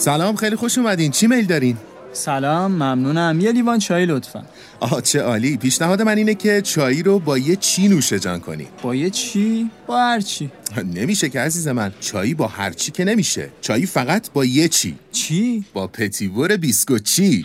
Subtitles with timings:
[0.00, 1.10] سلام خیلی خوش اومدین.
[1.10, 1.76] چی میل دارین؟
[2.12, 3.40] سلام ممنونم.
[3.40, 4.44] یه لیوان چای لطفا.
[4.80, 5.56] آه چه عالی.
[5.56, 8.66] پیشنهاد من اینه که چای رو با یه چی نوشه جان کنی.
[8.82, 10.50] با یه چی؟ با هر چی.
[10.94, 11.92] نمیشه که عزیز من.
[12.00, 13.48] چایی با هر چی که نمیشه.
[13.60, 14.96] چایی فقط با یه چی.
[15.12, 17.44] چی؟ با پتیور بیسکوچی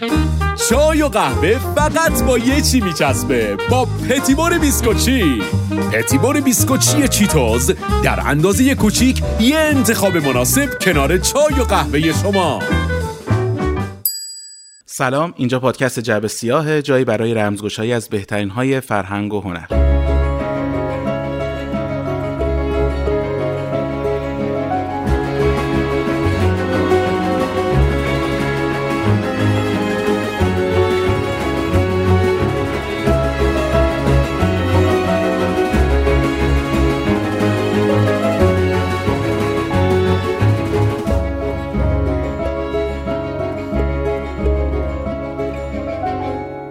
[0.55, 3.57] چای و قهوه فقط با یه چی میچسبه.
[3.69, 5.41] با پتیبور بیسکوچی.
[5.91, 7.71] پتیبور بیسکوچی چیتوز
[8.03, 12.59] در اندازه کوچیک یه انتخاب مناسب کنار چای و قهوه شما.
[14.85, 19.95] سلام اینجا پادکست جعب سیاه جایی برای رمزگشایی از بهترین های فرهنگ و هنر.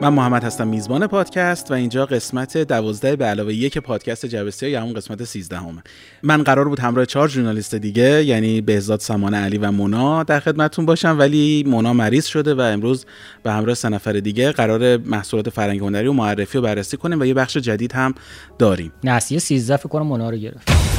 [0.04, 4.80] من محمد هستم میزبان پادکست و اینجا قسمت دوازده به علاوه یک پادکست جبستی یا
[4.80, 5.82] همون قسمت سیزده همه.
[6.22, 10.86] من قرار بود همراه چهار ژورنالیست دیگه یعنی بهزاد سمانه علی و مونا در خدمتتون
[10.86, 13.06] باشم ولی مونا مریض شده و امروز
[13.42, 17.24] به همراه سه نفر دیگه قرار محصولات فرهنگی هنری و معرفی و بررسی کنیم و
[17.24, 18.14] یه بخش جدید هم
[18.58, 20.93] داریم نسیه 13 فکر کنم مونا رو گرفت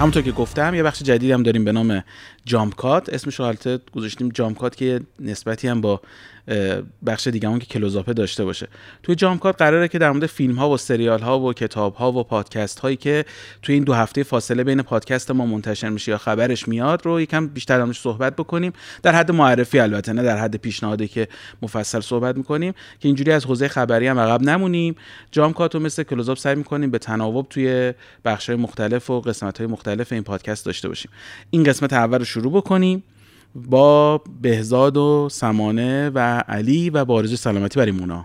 [0.00, 2.04] همونطور که گفتم یه بخش جدید هم داریم به نام
[2.44, 6.00] جامکات اسمش رو حالت گذاشتیم جامکات که نسبتی هم با
[7.06, 8.68] بخش دیگه که کلوزاپه داشته باشه.
[9.02, 12.24] توی جامکات قراره که در مورد فیلم ها و سریال ها و کتاب ها و
[12.24, 13.24] پادکست هایی که
[13.62, 17.46] توی این دو هفته فاصله بین پادکست ما منتشر میشه یا خبرش میاد رو یکم
[17.46, 18.72] بیشتر درمونش صحبت بکنیم.
[19.02, 21.28] در حد معرفی البته نه در حد پیشنهادی که
[21.62, 24.94] مفصل صحبت می‌کنیم که اینجوری از حوزه خبری هم عقب نمونیم.
[25.32, 27.92] جامکات رو مثل کلوزاپ سعی می‌کنیم به تناوب توی
[28.24, 31.10] بخش های مختلف و قسمت های مختلف این پادکست داشته باشیم.
[31.50, 33.02] این قسمت اول رو شروع بکنیم.
[33.54, 38.24] با بهزاد و سمانه و علی و بارز سلامتی برای مونا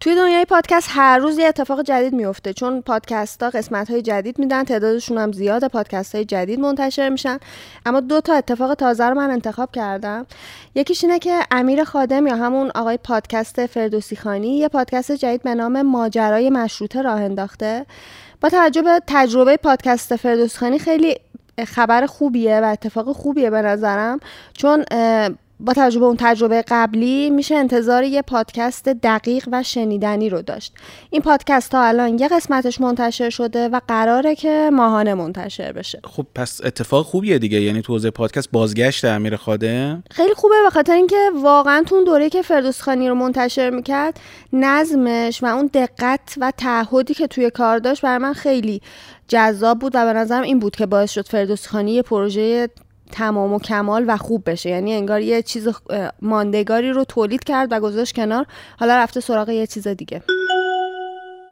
[0.00, 4.38] توی دنیای پادکست هر روز یه اتفاق جدید میفته چون پادکست ها قسمت های جدید
[4.38, 7.38] میدن تعدادشون هم زیاده پادکست های جدید منتشر میشن.
[7.86, 10.26] اما دو تا اتفاق تازه رو من انتخاب کردم.
[10.74, 15.54] یکیش اینه که امیر خادم یا همون آقای پادکست فردوسی خانی یه پادکست جدید به
[15.54, 17.86] نام ماجرای مشروطه راه انداخته.
[18.40, 21.16] با توجه به تجربه پادکست فردوسی خانی خیلی
[21.64, 24.20] خبر خوبیه و اتفاق خوبیه به نظرم.
[24.52, 24.84] چون
[25.60, 30.74] با تجربه اون تجربه قبلی میشه انتظار یه پادکست دقیق و شنیدنی رو داشت.
[31.10, 36.00] این پادکست ها الان یه قسمتش منتشر شده و قراره که ماهانه منتشر بشه.
[36.04, 37.60] خب پس اتفاق خوبیه دیگه.
[37.60, 42.04] یعنی تو حوزه پادکست بازگشت امیر خادم خیلی خوبه به خاطر اینکه واقعا تو اون
[42.04, 44.20] دوره که فردوس خانی رو منتشر می‌کرد
[44.52, 48.80] نظمش و اون دقت و تعهدی که توی کار داشت برای من خیلی
[49.28, 52.68] جذاب بود و به نظرم این بود که باعث شد فردوس خانی یه پروژه
[53.12, 54.70] تمام و کمال و خوب بشه.
[54.70, 55.68] یعنی انگار یه چیز
[56.22, 58.46] ماندگاری رو تولید کرد و گذاشت کنار.
[58.80, 60.22] حالا رفته سراغ یه چیز دیگه.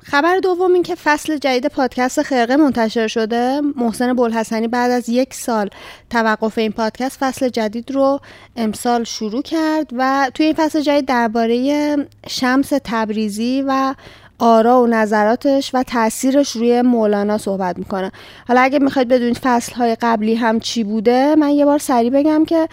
[0.03, 3.61] خبر دوم این که فصل جدید پادکست خرقه منتشر شده.
[3.77, 5.69] محسن بلحسنی بعد از یک سال
[6.11, 8.21] توقف این پادکست فصل جدید رو
[8.57, 11.97] امسال شروع کرد و توی این فصل جدید درباره
[12.29, 13.95] شمس تبریزی و
[14.39, 18.13] آرا و نظراتش و تاثیرش روی مولانا صحبت می‌کنه.
[18.49, 22.45] حالا اگه می‌خواید بدونید فصل های قبلی هم چی بوده من یه بار سریع بگم
[22.45, 22.69] که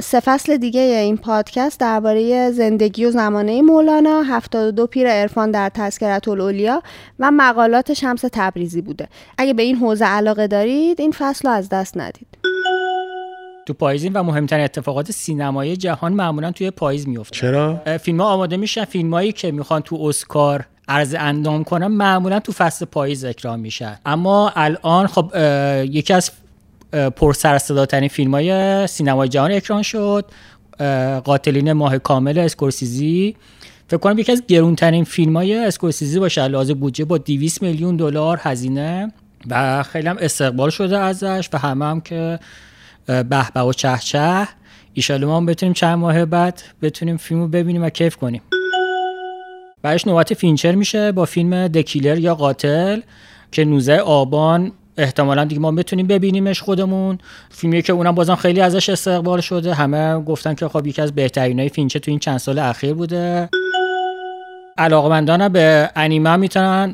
[0.00, 6.28] سه فصل دیگه این پادکست درباره زندگی و زمانه مولانا 72 پیر عرفان در تذکرت
[6.28, 6.82] الاولیا
[7.18, 9.08] و مقالات شمس تبریزی بوده.
[9.38, 12.26] اگه به این حوزه علاقه دارید این فصل رو از دست ندید.
[13.66, 18.56] تو پاییزین و مهمترین اتفاقات سینمایی جهان معمولا توی پاییز میفته چرا؟ فیلم ها آماده
[18.56, 18.84] میشن.
[18.84, 24.52] فیلمایی که می‌خوان تو اسکار عرض اندام کنن معمولا تو فصل پاییز اکران میشن اما
[24.56, 25.32] الان خب
[25.84, 26.30] یکی از
[27.16, 30.24] پر سر صداترین فیلم های سینمای جهان اکران شد.
[31.24, 33.36] قاتلین ماه کامل اسکورسیزی.
[33.88, 36.48] فکر کنم یکی از گرونترین فیلم های اسکورسیزی باشه.
[36.48, 39.12] لازم بودجه با 200 میلیون دلار هزینه.
[39.50, 42.38] و خیلی هم استقبال شده ازش و همه هم که
[43.06, 44.48] به‌به و چه‌چه.
[44.94, 48.42] ایشالا ما بتونیم چند ماه بعد بتونیم فیلم رو ببینیم و کیف کنیم.
[49.82, 53.00] بعدش نوبت فینچر میشه با فیلم The Killer یا قاتل
[53.52, 57.18] که 19 آبان احتمالا دیگه ما بتونیم ببینیمش خودمون.
[57.50, 59.74] فیلمی که اونم بازم خیلی ازش استقبال شده.
[59.74, 63.48] همه گفتن که خب یکی از بهترینای فینچر تو این چند سال اخیر بوده.
[64.78, 66.92] علاقمندان به انیمه می‌تونن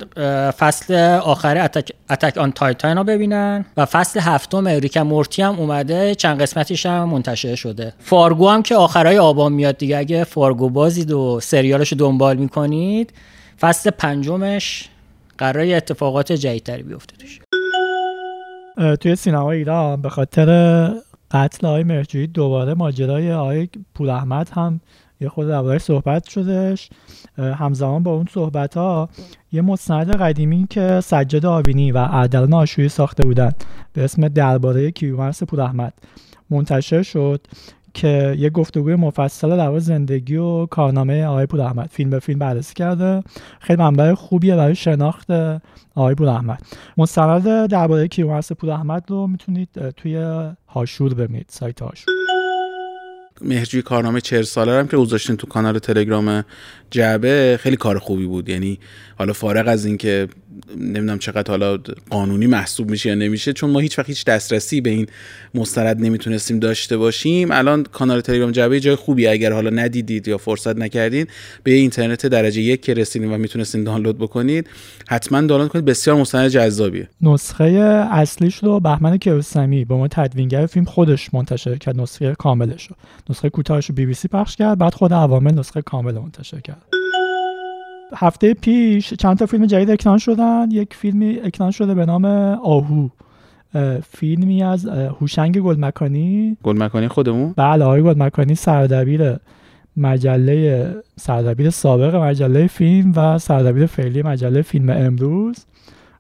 [0.50, 3.64] فصل آخر Attack, Attack on Titan رو ببینن.
[3.76, 7.92] و فصل هفتم ریک و مورتی هم اومده چند قسمتیش هم منتشر شده.
[7.98, 13.12] فارگو هم که آخرای آبان میاد دیگه اگه فارگو بازید و سریالش رو دنبال می‌کنید
[13.60, 14.88] فصل پنجمش
[15.38, 17.14] قرار اتفاقات جدیدتری بیفته
[19.00, 20.90] توی سینما ایران به خاطر
[21.30, 24.80] قتل آقای مهرجویی دوباره ماجرای آقای پول احمد هم
[25.20, 26.90] یه خود درباره صحبت شدش
[27.38, 29.08] همزمان با اون صحبت ها
[29.52, 33.52] یه مستند قدیمی که سجاد آبینی و عدلان آشویی ساخته بودن
[33.93, 35.93] به اسم درباره کیومرس پول احمد
[36.50, 37.46] منتشر شد
[37.94, 42.75] که یه گفتگوی مفصل در زندگی و کارنامه آقای پور احمد فیلم به فیلم بررسی
[42.75, 43.22] کرده.
[43.61, 45.31] خیلی منبع خوبیه برای شناخت
[45.94, 46.62] آقای پور احمد
[46.96, 52.14] مستند درباره کیومرث پور احمد رو می‌تونید توی هاشور ببینید سایت هاشور.
[53.40, 56.44] مهرجوی کارنامه چهر ساله هم که گذاشتین تو کانال تلگرام
[56.90, 58.48] جعبه خیلی کار خوبی بود.
[58.48, 58.78] یعنی
[59.19, 60.28] حالا فارغ از اینکه
[60.76, 61.78] نمی‌دونم چقدر حالا
[62.10, 65.06] قانونی محسوب میشه یا نمیشه چون ما هیچ وقت هیچ دسترسی به این
[65.54, 67.50] مستند نمی‌تونستیم داشته باشیم.
[67.50, 71.26] الان کانال تلگرام جعبه جای خوبی اگر حالا ندیدید یا فرصت نکردین
[71.62, 74.66] به اینترنت درجه یک که رسیدین و می‌تونستین دانلود بکنید
[75.08, 75.84] حتما دانلود کنید.
[75.84, 77.08] بسیار مستند جذابیه.
[77.20, 77.64] نسخه
[78.10, 82.96] اصلیش رو بهمن کیوسمی به ما تدوینگر فیلم خودش منتشر کرد نسخه کاملش رو.
[83.30, 86.82] نسخه کوتاهش رو بی بی سی پخش کرد بعد خود عوامل نسخه کامل منتشر کرد.
[88.16, 90.68] هفته پیش چند تا فیلم جدید اکران شدن.
[90.70, 92.24] یک فیلمی اکران شده به نام
[92.64, 93.08] آهو.
[94.10, 96.56] فیلمی از هوشنگ گلمکانی.
[96.62, 99.36] گلمکانی خودمون؟ بله آقای گلمکانی سردبیر
[99.96, 105.56] مجله سردبیر سابق مجله فیلم و سردبیر فعلی مجله فیلم امروز.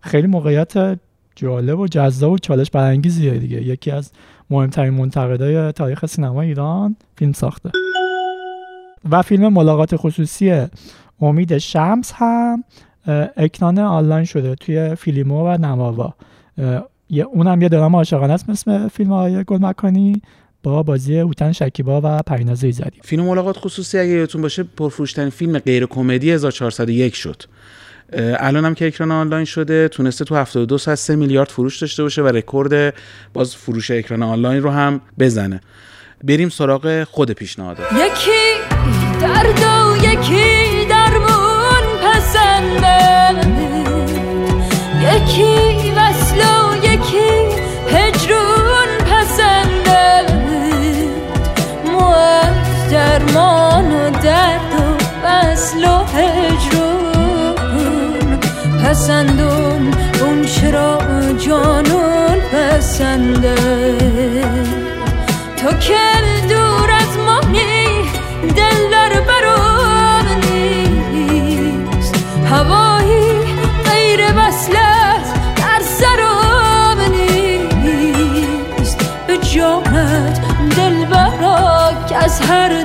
[0.00, 0.98] خیلی موقعیت
[1.36, 3.62] جالب و جذاب و چالش برانگیزیه دیگه.
[3.62, 4.12] یکی از
[4.50, 7.70] مهمترین منتقدای تاریخ سینما ایران فیلم ساخته.
[9.10, 10.66] و فیلم ملاقات خصوصی
[11.24, 12.64] امید شمس هم
[13.36, 16.14] اکران آنلاین شده توی فیلیمو و نماوا.
[17.32, 20.22] اونم یه درام عاشقانه است مثل فیلم های گلمکانی
[20.62, 25.58] با بازی هوتن شکیبا و پریناز ایزدیار فیلم ملاقات خصوصی اگه یادتون باشه پرفروشترین فیلم
[25.58, 27.42] غیر کمدی 1401 شد.
[28.16, 32.22] الان هم که اکران آنلاین شده تونسته تو 72 ساعت 3 میلیارد فروش داشته باشه
[32.22, 32.94] و رکورد
[33.32, 35.60] باز فروش اکران آنلاین رو هم بزنه.
[36.24, 37.78] بریم سراغ خود پیشنهاد.
[37.78, 38.74] یکی
[39.20, 40.53] درد و یکی
[45.24, 47.32] یکی وصل و یکی
[47.88, 50.26] هجرون پسنده
[51.92, 52.14] مو
[52.90, 57.54] درمان و درد و وصل و هجرون
[58.84, 60.98] پسندون اون چرا
[61.38, 63.54] جانون پسنده.
[65.56, 65.94] تو که
[82.34, 82.82] براک از هر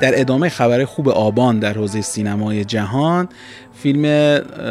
[0.00, 3.28] در ادامه خبر خوب آبان در حوزه سینمای جهان
[3.82, 4.04] فیلم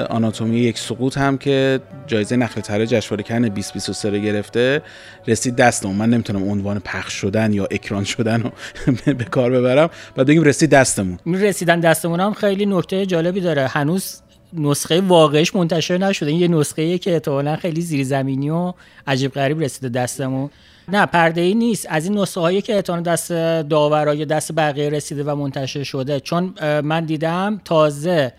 [0.09, 4.81] آناتومی یک سقوط هم که جایزه نخل طلای جشنواره کن 2023 رو گرفته
[5.27, 8.51] رسید دستمون من نمی‌تونم عنوان پخش شدن یا اکران شدن رو
[9.13, 9.89] به کار ببرم.
[10.17, 11.19] و بگیم رسید دستمون.
[11.25, 13.67] رسیدن دستمون هم خیلی نکته جالبی داره.
[13.67, 14.21] هنوز
[14.53, 16.29] نسخه واقعش منتشر نشده.
[16.29, 18.73] این یه نسخه که احتمالا خیلی زیرزمینی و
[19.07, 20.49] عجیب غریب رسیده دستمون.
[20.93, 21.87] نه پرده ای نیست.
[21.89, 23.31] از این نسخه هایی که احتمالا دست
[23.69, 28.33] داورای دست بقیه رسیده و منتشر شده چون من دیدم تازه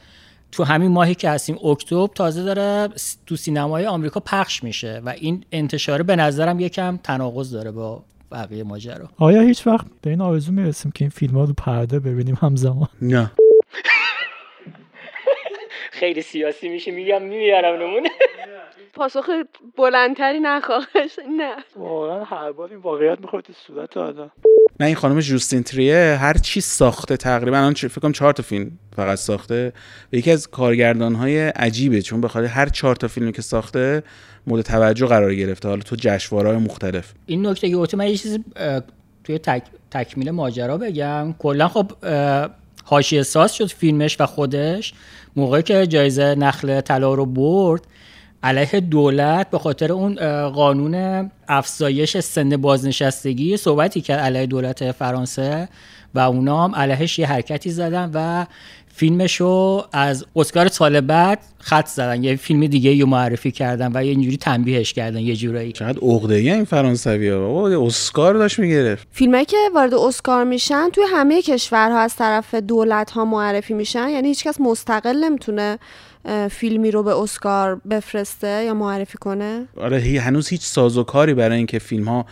[0.52, 2.88] تو همین ماهی که هستیم اکتبر تازه داره
[3.26, 8.02] تو سینمای آمریکا پخش میشه و این انتشاره به نظرم یکم تناقض داره با
[8.32, 9.08] بقیه ماجرا.
[9.18, 12.88] آیا هیچ وقت به این آرزو می‌رسیم که این فیلم ها رو پرده ببینیم همزمان؟
[13.02, 13.30] نه.
[15.90, 18.08] خیلی سیاسی میشه میگم میارم نمونه.
[18.94, 19.30] پاسخ
[19.76, 21.56] بلندتری نخواهش نه.
[21.76, 24.30] واقعا هر بار این واقعیت می‌خواد تو صورت آدم.
[24.80, 28.70] نه این خانم جوستین تریه هر چی ساخته تقریبا الان فکر کنم چهار تا فیلم
[28.96, 29.72] فقط ساخته.
[30.12, 34.02] و یکی از کارگردان های عجیبه چون بخاطر هر چهار تا فیلمی که ساخته
[34.46, 35.68] مورد توجه قرار گرفته.
[35.68, 37.12] حالا تو جشنواره‌های مختلف.
[37.26, 38.44] این نکته که من یه چیزی
[39.24, 39.62] توی تک...
[39.90, 41.34] تکمیل ماجرا بگم.
[41.38, 41.92] کلا خب
[42.90, 44.92] حاشیه ساز شد فیلمش و خودش
[45.36, 47.86] موقعی که جایزه نخل طلا رو برد
[48.42, 50.14] علیه دولت به خاطر اون
[50.48, 55.68] قانون افزایش سن بازنشستگی صحبتی که علیه دولت فرانسه
[56.14, 58.46] و اونا هم علیهش یه حرکتی زدن و
[58.94, 62.24] فیلمشو از اسکار سال بعد خط زدن.
[62.24, 65.72] یه فیلم دیگه رو معرفی کردن و یه اینجوری تنبیهش کردن یه جورایی.
[65.72, 69.06] چقدر عقده این فرانسوی ها بابا اسکار داشت می‌گرفت.
[69.12, 74.28] فیلمایی که وارد اسکار میشن توی همه کشورها از طرف دولت ها معرفی میشن یعنی
[74.28, 75.78] هیچکس مستقل نمی‌تونه
[76.50, 81.78] فیلمی رو به اسکار بفرسته یا معرفی کنه؟ آره هی- هنوز هیچ سازوکاری برای اینکه
[81.78, 82.26] فیلم ها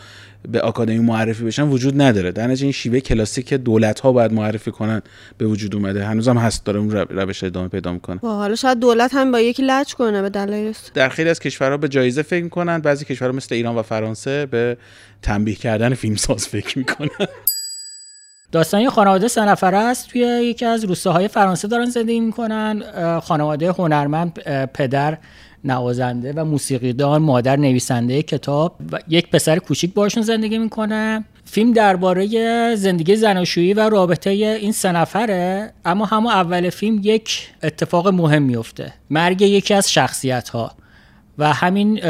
[0.48, 2.32] به آکادمی معرفی بشن وجود نداره.
[2.32, 5.02] در نتیجه این شیوه کلاسیک دولت ها باید معرفی کنن
[5.38, 6.04] به وجود اومده.
[6.04, 8.20] هنوز هم هست داره اون رو- روش ادامه پیدا می‌کنه.
[8.22, 10.74] و حالا شاید دولت هم با یکی لج کنه به دلایل.
[10.94, 14.76] در خیلی از کشورها به جایزه فکر می‌کنن بعضی کشورها مثل ایران و فرانسه به
[15.22, 17.08] تنبیه کردن فیلمساز فکر می‌کنن.
[18.52, 20.08] داستان یه خانواده سه نفره است.
[20.08, 22.82] توی یکی از روستاهای فرانسه دارن زندگی می‌کنن.
[23.20, 24.32] خانواده هنرمند
[24.74, 25.18] پدر
[25.64, 31.24] نوازنده و موسیقیدان مادر نویسنده کتاب و یک پسر کوچیک باشون زندگی می‌کنه.
[31.44, 32.26] فیلم درباره
[32.76, 38.92] زندگی زناشویی و رابطه این سه نفره اما همون اول فیلم یک اتفاق مهم میفته
[39.10, 40.72] مرگ یکی از شخصیت ها
[41.38, 42.00] و همین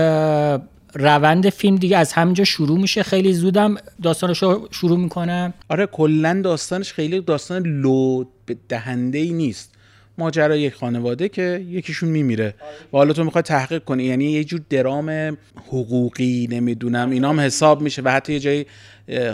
[0.94, 3.02] روند فیلم دیگه از همینجا شروع میشه.
[3.02, 8.24] خیلی زودم داستانش رو شروع می‌کنم آره کلا داستانش خیلی داستان لو
[8.68, 9.74] دهنده ای نیست.
[10.18, 12.54] ماجرا یک خانواده که یکیشون میمیره.
[12.92, 18.02] و حالا تو می‌خوای تحقیق کنی یعنی یه جور درام حقوقی نمی‌دونم اینام حساب میشه
[18.02, 18.66] و حتی یه جای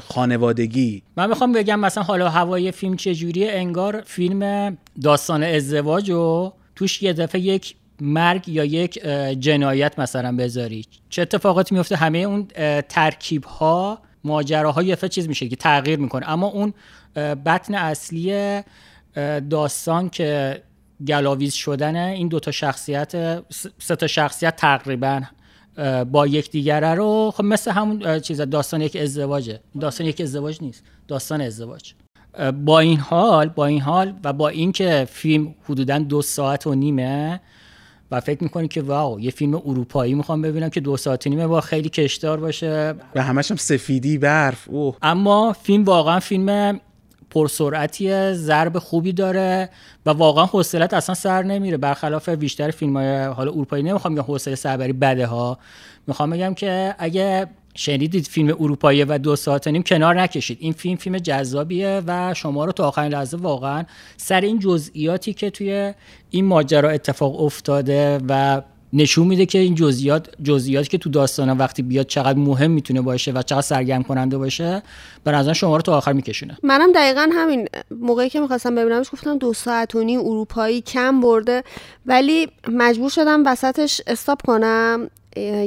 [0.00, 1.02] خانوادگی.
[1.16, 7.12] من می‌خوام بگم مثلا حالا هوای فیلم چجوریه؟ انگار فیلم داستان ازدواج و توش یه
[7.12, 8.94] دفعه یک مرگ یا یک
[9.40, 10.86] جنایت مثلا بذاری.
[11.08, 12.46] چه اتفاقاتی میفته؟ همه اون
[12.88, 16.30] ترکیب ها ماجراها یه چیز میشه که تغییر می‌کنه.
[16.30, 16.74] اما اون
[17.46, 18.60] بطن اصلی
[19.50, 20.62] داستان که
[21.06, 23.42] گلاویز شدن این دوتا شخصیت
[23.78, 25.22] سه تا شخصیت تقریبا
[26.12, 29.60] با یکدیگره رو خب مثل همون چیز داستان یک ازدواجه.
[29.80, 30.84] داستان یک ازدواج نیست.
[31.08, 31.92] داستان ازدواج.
[32.64, 37.40] با این حال با این حال و با اینکه فیلم حدودا دو ساعت و نیمه
[38.16, 41.46] و فکر می‌کنی که واو یه فیلم اروپایی می‌خوام ببینم که دو ساعت و نیمه
[41.46, 42.94] با خیلی کشدار باشه.
[43.14, 44.96] و همش هم سفیدی برف اوه.
[45.02, 46.80] اما فیلم واقعا فیلم
[47.30, 49.70] پرسرعتیه ضرب خوبی داره
[50.06, 51.76] و واقعا حوصلت اصلا سر نمیره.
[51.76, 55.58] برخلاف بیشتر فیلم های حالا اروپایی نمی‌خوام بگم حوصله سربری بده ها.
[56.06, 60.58] می‌خوام بگم که اگه شنیدید فیلم اروپایی و دو ساعت نیم کنار نکشید.
[60.60, 63.84] این فیلم فیلم جذابیه و شما رو تا آخرین لحظه واقعا
[64.16, 65.94] سر این جزئیاتی که توی
[66.30, 68.62] این ماجرا اتفاق افتاده و
[68.92, 73.32] نشون میده که این جزئیات جزئیاتی که تو داستان وقتی بیاد چقدر مهم می‌تونه باشه
[73.32, 74.82] و چقدر سرگرم کننده باشه
[75.24, 76.58] به نظر شما رو تا آخر میکشونه.
[76.62, 81.62] منم دقیقا همین موقعی که می‌خواستم ببینمش گفتم دو ساعت و نیم اروپایی کم برده
[82.06, 85.10] ولی مجبور شدم وسطش استاپ کنم.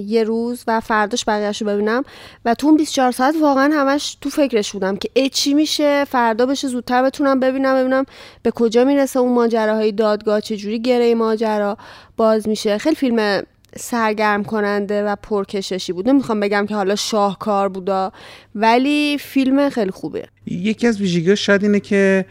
[0.06, 2.04] یه روز و فرداش بقیهش ببینم.
[2.46, 6.46] و تو اون 24 ساعت واقعا همش تو فکرش بودم که ای چی میشه؟ فردا
[6.46, 8.06] بشه زودتر بتونم ببینم ببینم
[8.44, 11.78] به کجا می‌رسه اون ماجراهای دادگاه چجوری گره ماجرا
[12.18, 12.78] باز میشه.
[12.78, 13.44] خیلی فیلم
[13.76, 16.10] سرگرم کننده و پرکششی بود.
[16.10, 18.12] نمی‌خوام بگم که حالا شاهکار بودا
[18.56, 20.28] ولی فیلم خیلی خوبه.
[20.46, 22.26] یکی از ویژگی‌هاش شاید اینه که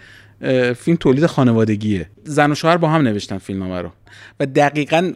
[0.76, 2.10] فیلم تولید خانوادگیه.
[2.24, 3.90] زن و شوهر با هم نوشتن فیلمنامه رو.
[4.40, 5.12] و دقیقا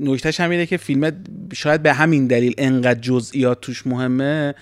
[0.00, 1.12] نکتهش هم اینه که فیلم
[1.52, 4.54] شاید به همین دلیل انقدر جزئیات توش مهمه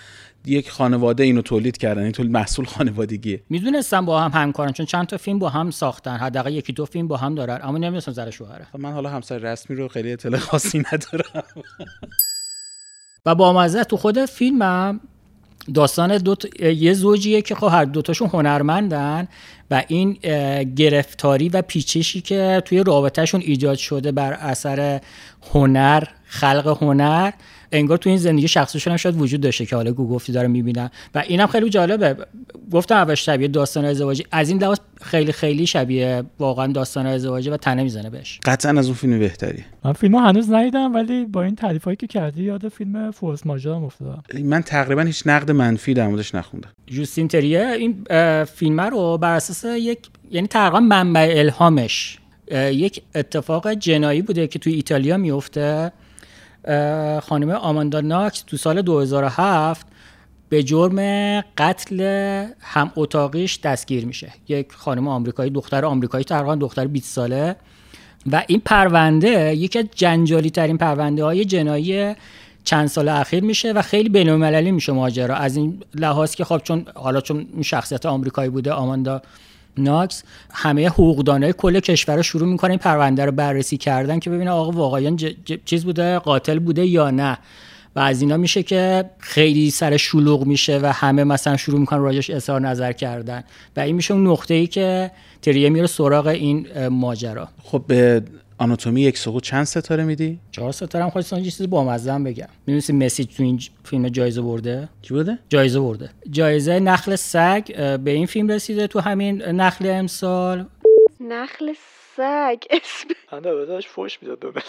[0.47, 2.03] یک خانواده اینو تولید کردن.
[2.03, 3.41] این تولید محصول خانوادگیه.
[3.51, 6.17] می‌دونستم با هم همکارن چون چند تا فیلم با هم ساختن.
[6.17, 7.59] حداقل یکی دو فیلم با هم دارن.
[7.63, 8.67] اما نمی‌دونستم زن و شوهره.
[8.73, 11.45] خب من حالا همسر رسمی رو خیلی اطلاع خاصی ندارم.
[13.27, 15.01] و با مزه تو خود فیلمم
[15.75, 19.29] داستان دو تا- یه زوجیه که خب هر دوتاشون هنرمندن
[19.71, 20.13] و این
[20.77, 25.01] گرفتاری و پیچشی که توی رابطهشون ایجاد شده بر اثر
[25.53, 27.31] هنر خلق هنر
[27.75, 30.91] انگار تو این زندگی شخصیشون هم شاید وجود داشته که حالا گو گفتی داره می‌بینن.
[31.15, 32.17] و اینم خیلی جالبه.
[32.73, 34.25] گفتم اول شبیه داستان ازدواجی.
[34.31, 38.41] از این لحاظ خیلی خیلی شبیه واقعا داستان ازدواجی و تنه می‌زنه بهش.
[38.45, 39.65] قطعا از اون فیلم بهتری.
[39.85, 43.85] من فیلمو هنوز ندیدم ولی با این تعریف هایی که کردی یاد فیلم فورس ماژورم
[43.85, 44.23] افتادم.
[44.43, 46.69] من تقریبا هیچ نقد منفی در موردش نخوندم.
[46.87, 48.05] جوستین تریه این
[48.45, 49.99] فیلم رو بر اساس یک
[50.31, 52.19] یعنی تقریبا منبع الهامش
[52.53, 55.93] یک اتفاق جنایی بوده که توی ایتالیا میفته
[57.21, 59.87] خانم آماندا ناکس تو سال 2007
[60.49, 62.01] به جرم قتل
[62.61, 64.33] هم اتاقیش دستگیر میشه.
[64.49, 67.57] یک خانم آمریکایی دختر آمریکایی تقریبا دختر 20 ساله.
[68.33, 72.15] و این پرونده یکی از جنجالی ترین پرونده های جنایی
[72.65, 75.37] چند سال اخیر میشه و خیلی بین المللی میشه ماجرا.
[75.37, 79.23] از این لحاظ که خب چون حالا چون شخصیت آمریکایی بوده آماندا
[79.79, 84.51] ناکس همه حقوقدانای کل کشور رو شروع می‌کنن این پرونده رو بررسی کردن که ببینه
[84.51, 85.17] آقا واقعا
[85.65, 87.39] چیز بوده؟ قاتل بوده یا نه؟
[87.97, 92.31] و از اینا میشه که خیلی سر شلوغ میشه و همه مثلا شروع می‌کنن راجش
[92.31, 93.45] اظهار نظر کردن.
[93.77, 95.11] و این میشه اون نقطه ای که
[95.43, 97.49] تریه میره سراغ این ماجرا.
[97.63, 98.23] خب به
[98.59, 102.49] آناتومی یک سقوط چند ستاره میدی؟ چهار ستاره هم خواستم یه چیزی بامزه هم بگم.
[102.67, 106.11] می‌دونستی مسی تو این فیلم جایزه برده؟ کی بوده؟ جایزه برده.
[106.31, 110.65] جایزه نخل سگ به این فیلم رسیده تو همین نخل امسال.
[111.21, 111.73] نخل
[112.17, 113.09] سگ اسم.
[113.33, 114.63] من بهش فوش می‌داد به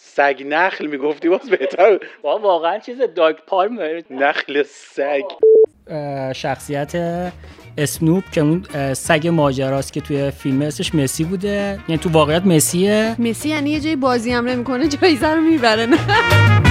[0.00, 4.02] سگ نخل می‌گفتی باز بهتر با واقعا چیز داگ پالم.
[4.10, 5.22] نخل سگ.
[6.34, 6.92] شخصیت
[7.78, 11.78] اسنوپ که اون سگ ماجراست که توی فیلم اسمش مسی بوده.
[11.88, 13.16] یعنی تو واقعیت مسیه.
[13.18, 15.86] مسی یعنی یه جای بازی هم نمی‌کنه جایزه رو می‌بره.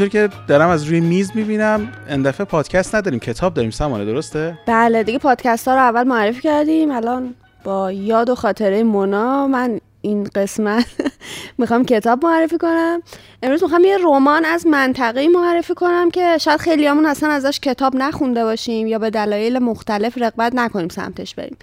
[0.00, 4.58] اینطور که دارم از روی میز می‌بینم این دفعه پادکست نداریم کتاب داریم سمانه درسته؟
[4.66, 7.34] بله دیگه پادکست ها رو اول معرفی کردیم الان
[7.64, 10.86] با یاد و خاطره مونا من این قسمت
[11.58, 13.02] می‌خوام کتاب معرفی کنم.
[13.42, 18.44] امروز می‌خوام یه رمان از منطقه معرفی کنم که شاید خیلیامون اصلا ازش کتاب نخونده
[18.44, 21.56] باشیم یا به دلایل مختلف رغبت نکنیم سمتش بریم.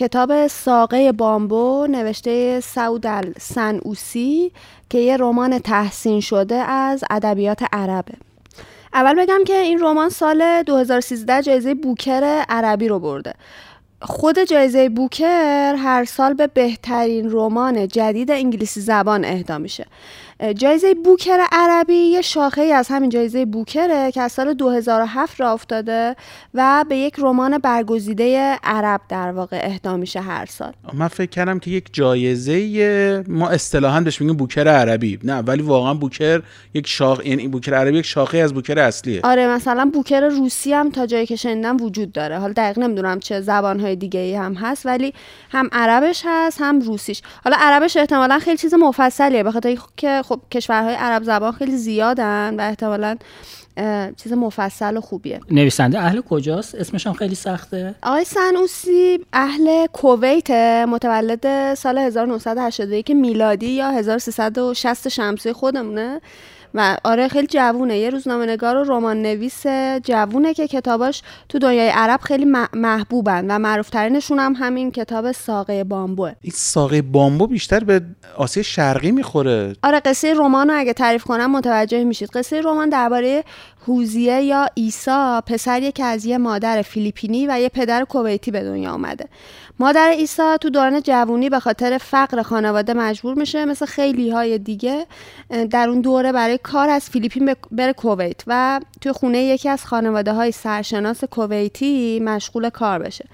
[0.00, 3.06] کتاب ساقه بامبو نوشته سعود
[3.38, 4.52] سنوسی
[4.90, 8.12] که یه رمان تحسین شده از ادبیات عربه
[8.94, 13.34] اول بگم که این رمان سال 2013 جایزه بوکر عربی رو برده.
[14.02, 19.86] خود جایزه بوکر هر سال به بهترین رمان جدید انگلیسی زبان اهدا میشه.
[20.56, 25.52] جایزه بوکر عربی یه شاخه ای از همین جایزه بوکره که از سال 2007 را
[25.52, 26.16] افتاده
[26.54, 30.72] و به یک رمان برگزیده عرب در واقع اهدا میشه هر سال.
[30.92, 35.18] من فکر کردم که یک جایزه ما اصطلاحا بهش میگیم بوکر عربی.
[35.24, 36.42] نه ولی واقعا بوکر
[36.74, 39.20] یک شاخ یعنی بوکر عربی یک شاخه از بوکر اصلیه.
[39.24, 42.38] آره مثلا بوکر روسی هم تا جایی که شنیدم وجود داره.
[42.38, 45.14] حالا دقیق نمی‌دونم چه زبانهای دیگه ای هم هست ولی
[45.50, 47.22] هم عربش هست هم روسیش.
[47.44, 52.54] حالا عربش احتمالا خیلی چیز مفصلیه به خاطر که خب کشورهای عرب زبان خیلی زیادن
[52.58, 53.16] و احتمالا
[54.16, 55.40] چیز مفصل و خوبیه.
[55.50, 57.94] نویسنده اهل کجاست؟ اسمش هم خیلی سخته.
[58.02, 60.50] آقای سنوسی اهل کویت
[60.88, 66.20] متولد سال 1981 میلادی یا 1360 شمسی خودمونه.
[66.74, 67.98] و آره خیلی جوونه.
[67.98, 69.66] یه روزنامه نگار و رمان نویس
[70.04, 76.32] جوونه که کتاباش تو دنیای عرب خیلی محبوبن و معروفترینشون هم همین کتاب ساقه بامبوه.
[76.40, 78.02] این ساقه بامبو بیشتر به
[78.36, 79.72] آسیا شرقی می‌خوره.
[79.82, 82.30] آره قصه رمان رو اگه تعریف کنم متوجه میشید.
[82.30, 83.44] قصه رمان درباره
[83.88, 88.90] هوزیه یا ایسا پسری که از یه مادر فیلیپینی و یه پدر کویتی به دنیا
[88.90, 89.28] آمده
[89.78, 95.06] مادر ایسا تو دوران جوونی به خاطر فقر خانواده مجبور میشه مثل خیلی های دیگه
[95.70, 100.32] در اون دوره برای کار از فیلیپین بره کویت و توی خونه یکی از خانواده
[100.32, 103.24] های سرشناس کویتی مشغول کار بشه.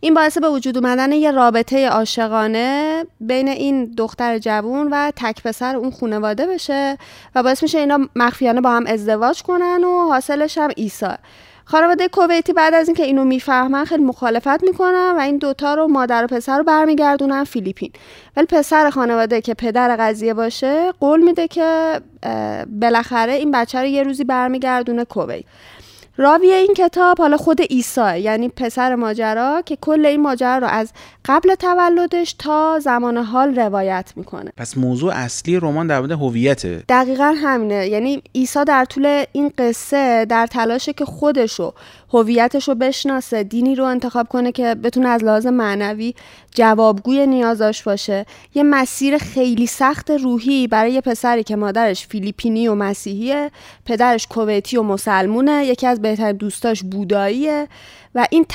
[0.00, 5.76] این باعث به وجود اومدن یه رابطه عاشقانه بین این دختر جوون و تک پسر
[5.76, 6.98] اون خانواده بشه
[7.34, 11.16] و باعث میشه اینا مخفیانه با هم ازدواج کنن و حاصلش هم ایسا
[11.70, 16.24] خانواده کویتی بعد از اینکه اینو می‌فهمن خیلی مخالفت می‌کنن و این دوتا رو مادر
[16.24, 17.90] و پسر رو برمیگردونن فیلیپین.
[18.36, 22.00] ولی پسر خانواده که پدر قضیه باشه قول میده که
[22.80, 25.44] بالاخره این بچه رو یه روزی برمیگردونه کویت.
[26.20, 30.92] راوی این کتاب حالا خود عیسی یعنی پسر ماجرا که کل این ماجرا رو از
[31.24, 34.52] قبل تولدش تا زمان حال روایت می‌کنه.
[34.56, 36.82] پس موضوع اصلی رمان در مورد هویته.
[36.88, 37.86] دقیقا همینه.
[37.86, 41.72] یعنی عیسی در طول این قصه در تلاشه که خودشو
[42.12, 46.14] هویتش رو بشناسه دینی رو انتخاب کنه که بتونه از لحاظ معنوی
[46.54, 48.26] جوابگوی نیازاش باشه.
[48.54, 53.50] یه مسیر خیلی سخت روحی برای یه پسری که مادرش فیلیپینی و مسیحیه
[53.86, 57.68] پدرش کویتی و مسلمونه یکی از بهترین دوستاش بوداییه.
[58.14, 58.46] و این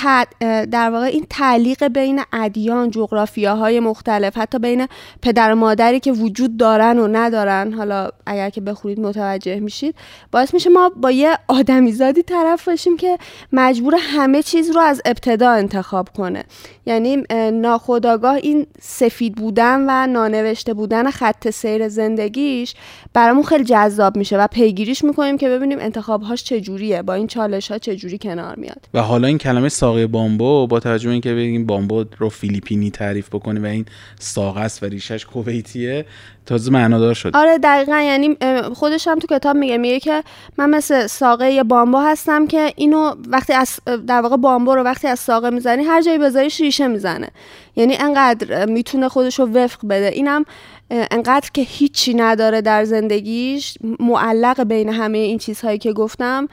[0.66, 4.88] در واقع این تعلیق بین ادیان جغرافیاهای مختلف حتی بین
[5.22, 9.96] پدر و مادری که وجود دارن و ندارن حالا اگر که بخونید متوجه میشید
[10.32, 13.18] باعث میشه ما با یه آدمیزادی طرف باشیم که
[13.52, 16.44] مجبور همه چیز رو از ابتدا انتخاب کنه.
[16.86, 22.76] یعنی اه، ناخودآگاه این سفید بودن و نانوشته بودن خط سیر زندگیش
[23.16, 27.78] برامون خیلی جذاب میشه و پیگیریش می‌کنیم که ببینیم انتخابهاش چجوریه با این چالش ها
[27.78, 28.88] چجوری کنار میاد.
[28.94, 33.30] و حالا این کلمه ساقه بامبو با توجه به اینکه بگیم بامبو رو فیلیپینی تعریف
[33.30, 33.86] بکنه و این
[34.20, 36.06] ساقه است و ریشش کویتیه
[36.46, 38.02] تازه معنادار شد آره دقیقا.
[38.02, 38.38] یعنی
[38.74, 40.24] خودش هم تو کتاب میگه میگه که
[40.58, 45.08] من مثل ساقه یه بامبو هستم که اینو وقتی از در واقع بامبو رو وقتی
[45.08, 47.28] از ساقه می‌زنی هر جایی بذاریش ریشه می‌زنه.
[47.76, 50.08] یعنی انقدر می‌تونه خودش رو وفق بده.
[50.08, 50.46] اینم
[50.92, 56.48] انقدر که هیچی نداره در زندگیش معلق بین همه این چیزهایی که گفتم.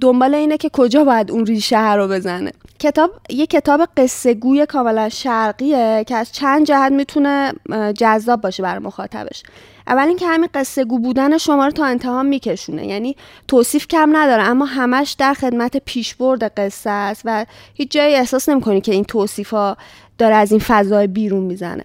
[0.00, 2.52] دنبال اینه که کجا باید اون ریشه رو بزنه.
[2.78, 7.52] کتاب یه کتاب قصه گوی کاملا شرقیه که از چند جهت می‌تونه
[7.98, 9.42] جذاب باشه برای مخاطبش.
[9.86, 12.86] اول اینکه همین قصه گو بودن شما رو تا انتها میکشونه.
[12.86, 13.16] یعنی
[13.48, 18.80] توصیف کم نداره اما همش در خدمت پیشبرد قصه است و هیچ جایی احساس نمی‌کنی
[18.80, 19.76] که این توصیف ها
[20.18, 21.84] داره از این فضای بیرون می‌زنه.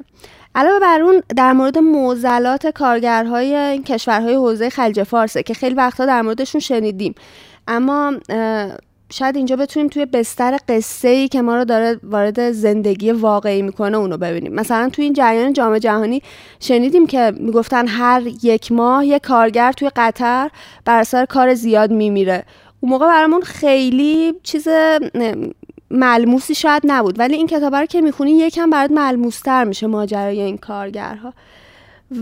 [0.55, 6.05] علاوه بر اون در مورد معضلات کارگرهای این کشورهای حوزه خلیج فارسه که خیلی وقتا
[6.05, 7.15] در موردشون شنیدیم.
[7.67, 8.13] اما
[9.13, 13.97] شاید اینجا بتونیم توی بستر قصه ای که ما رو داره وارد زندگی واقعی می‌کنه
[13.97, 14.53] اونو ببینیم.
[14.53, 16.21] مثلا توی این جریان جام جهانی
[16.59, 20.49] شنیدیم که می‌گفتن هر یک ماه یک کارگر توی قطر
[20.85, 22.45] بر اثر کار زیاد میمیره.
[22.79, 24.67] اون موقع برامون خیلی چیز
[25.91, 27.19] ملموسی شاید نبود.
[27.19, 31.33] ولی این کتاب رو که می‌خونی یکم برات ملموستر میشه ماجرای این کارگرها.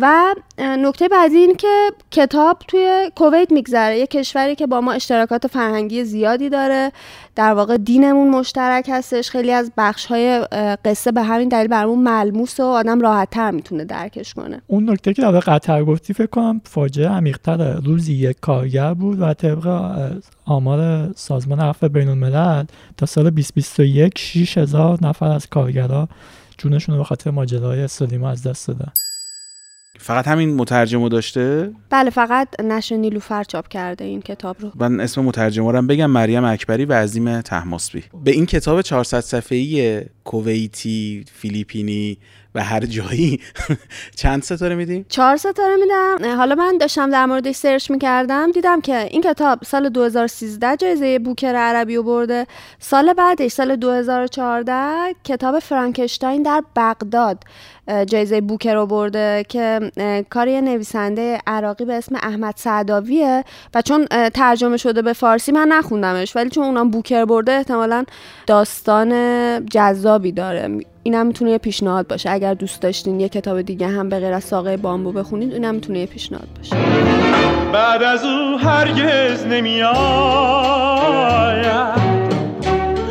[0.02, 5.48] و نکته بعدی این که کتاب توی کویت میگذره یه کشوری که با ما اشتراکات
[5.48, 6.92] فرهنگی زیادی داره
[7.36, 10.40] در واقع دینمون مشترک هستش خیلی از بخش های
[10.86, 14.62] قصه به همین دلیل برامون ملموس و آدم راحت تر می‌تونه درکش کنه.
[14.68, 19.34] اون نکته که در قطر گفتی فکر کنم فاجعه عمیق‌تر روزی یک کارگر بود و
[19.34, 19.90] طبق
[20.46, 22.64] آمار سازمان عفو بین الملل
[22.98, 26.08] تا سال 2021 6 هزار نفر از کارگرها
[26.58, 28.92] جونشون رو به خاطر ماجرای استادیما از دست دادن.
[30.02, 34.72] فقط همین مترجمو داشته؟ بله فقط نشر نیلوفر چاپ کرده این کتاب رو.
[34.76, 38.04] من اسم مترجمه رو هم بگم مریم اکبری و عظیم تحماسبی.
[38.24, 42.18] به این کتاب 400 صفحه‌ای کویتی فیلیپینی
[42.56, 43.40] و هر جایی.
[44.16, 46.38] چند ستاره میدیم چهار ستاره میدم.
[46.38, 51.56] حالا من داشتم در موردش سرچ می‌کردم دیدم که این کتاب سال 2013 جایزه بوکر
[51.56, 52.48] عربی رو برده.
[52.80, 57.44] سال بعدش سال 2014 کتاب فرانکشتاین در بغداد
[58.06, 63.44] جایزه بوکر رو برده که اه، کار یه نویسنده عراقی به اسم احمد سعداویه
[63.76, 68.06] و چون ترجمه شده به فارسی من نخوندمش ولی چون اونم بوکر برده احتمالا
[68.48, 70.80] داستان جذابی داره.
[71.04, 72.30] اینم می‌تونه یه پیشنهاد باشه.
[72.30, 76.00] اگر دوست داشتین یه کتاب دیگه هم به غیر از ساقه بامبو بخونید اینم می‌تونه
[76.00, 76.76] یه پیشنهاد باشه.
[77.74, 79.90] بعد از او هرگز نمیآید.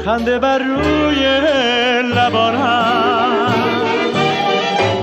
[0.04, 1.40] خنده بر روی
[2.14, 3.54] لبانم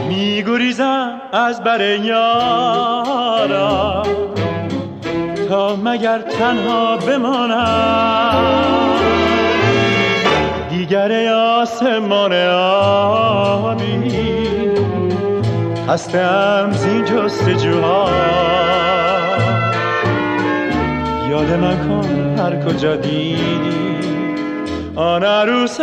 [0.07, 4.03] میگریزم از بر یارم
[5.49, 8.45] تا مگر تنها بمانم.
[10.85, 13.85] دیگر آسمان آبی.
[15.87, 18.09] هستم زین جستجوها
[21.29, 23.75] یاد من کن هر کجا دیدی.
[24.95, 25.79] آن عروس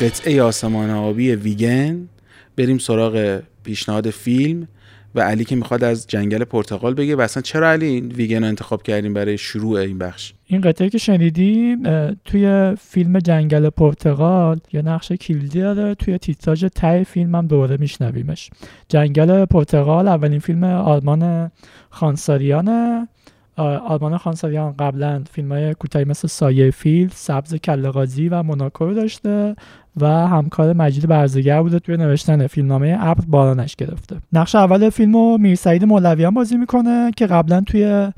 [0.00, 2.08] قطعه آسمان آبی ویگن
[2.56, 4.68] بریم سراغ پیشنهاد فیلم.
[5.14, 8.48] و علی که می‌خواد از جنگل پرتغال بگه و اصلا چرا علی این ویگن رو
[8.48, 11.82] انتخاب کردیم برای شروع این بخش؟ این قطعه که شنیدیم
[12.14, 15.94] توی فیلم جنگل پرتغال یه نقش کلیدی داره.
[15.94, 18.50] توی تیتراژ ته فیلم هم دوباره میشنویمش.
[18.88, 21.50] جنگل پرتغال اولین فیلم آلمان
[21.90, 23.08] خانساریانه
[23.56, 29.56] آلمان خانساریان قبلا فیلم های کوتاهی مثل سایه فیل، سبز کله قاضی و موناکو داشته.
[29.96, 34.16] و همکار مجید برزگر بوده توی نوشتن فیلمنامه ابر بارانش گرفته.
[34.32, 38.12] نقش اول فیلم رو میرسعید مولویان بازی می‌کنه که قبلا توی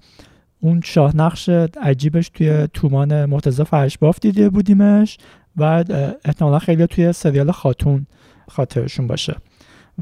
[0.61, 1.49] اون شاه نقش
[1.83, 5.19] عجیبش توی تومان مرتضی فرشباف دیده بودیمش
[5.57, 5.85] و
[6.25, 8.07] احتمالا خیلی توی سریال خاتون
[8.49, 9.37] خاطرشون باشه.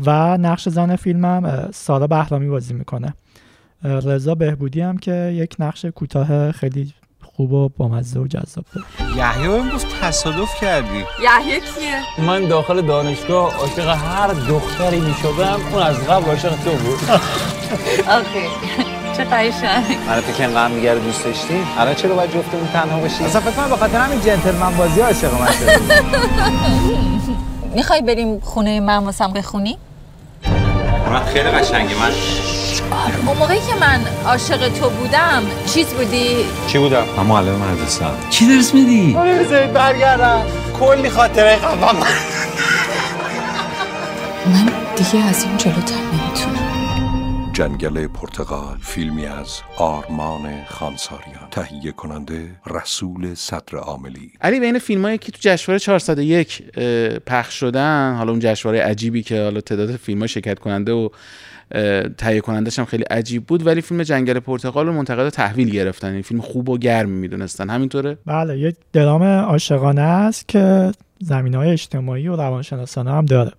[0.06, 3.14] و نقش زن فیلمم سارا بهرامی بازی می‌کنه.
[3.85, 6.92] رضا بهبودی هم که یک نقش کوتاه خیلی
[7.40, 13.55] خوب و بامزه و جذاب داره یحیی امروز تصادف کردی؟ یحیی کیه؟ من داخل دانشگاه
[13.57, 17.11] عاشق هر دختری می شدم اون از قبل عاشق تو بود.
[18.09, 18.46] آخه
[19.16, 19.98] چه قشنگ.
[20.09, 23.40] من تو که انقدر میگه رو دوست داشتی؟ الان چرا باید جفتمون تنها باشی اصلا
[23.40, 25.94] فکر کنم به خاطر همین جنتلمن بازی عاشق من شدی
[27.76, 29.79] می‌خوای بریم خونه من واسم بخونی؟
[31.11, 32.11] من خیلی قشنگی من
[32.92, 35.42] آره اون موقعی که من عاشق تو بودم
[35.74, 40.42] چیز بودی؟ چی بودم؟ من معلم مدرسه چی درس میدی؟ بذارید برگردم
[40.81, 41.92] کلی خاطره قبلا
[44.46, 46.70] من دیگه از این جلوتر نمی‌تونم
[47.53, 55.33] جنگل پرتغال فیلمی از آرمان خانساریان تهیه کننده رسول صدر عاملی علی بین فیلمایی که
[55.33, 60.59] تو جشنواره 401 اه، پخش شدن حالا اون جشنواره عجیبی که حالا تعداد فیلم شرکت
[60.59, 61.09] کننده و
[62.18, 66.12] تهیه کنندش هم خیلی عجیب بود ولی فیلم جنگل پرتقال رو منتقد تحویل گرفتن.
[66.12, 67.70] این فیلم خوب و گرم می‌دونستن.
[67.70, 73.52] همینطوره؟ بله یک درام عاشقانه است که زمین های اجتماعی و روانشناسانه هم داره.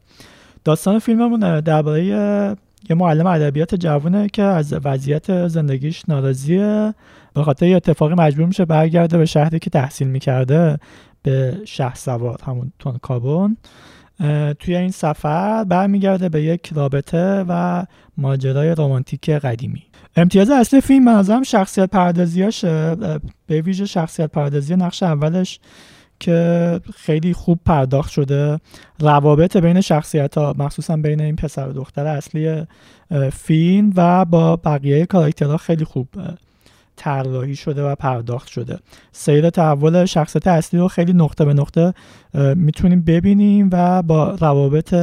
[0.63, 2.55] داستان فیلممون درباره یه-
[2.89, 6.93] یه معلم ادبیات جوونه که از وضعیت زندگیش ناراضیه.
[7.33, 10.77] به خاطر یه اتفاقی مجبور میشه برگرده به شهری که تحصیل می‌کرده
[11.23, 13.57] به شهر سوار همون تون کابون.
[14.59, 17.85] توی این سفر برمیگرده به یک رابطه و
[18.17, 19.83] ماجرای رمانتیک قدیمی.
[20.15, 22.95] امتیاز اصلی فیلم به نظرم شخصیت پردازیاشه
[23.47, 25.59] به ویژه شخصیت پردازی نقش اولش
[26.19, 28.59] که خیلی خوب پرداخت شده.
[28.99, 32.63] روابط بین شخصیت ها مخصوصا بین این پسر و دختر اصلی
[33.33, 36.07] فیلم و با بقیه کاراکترها خیلی خوب.
[36.95, 38.79] طراحی شده و پرداخت شده.
[39.11, 41.93] سیر تحول شخصیت اصلی رو خیلی نقطه به نقطه
[42.55, 44.95] می‌تونیم ببینیم و با روابط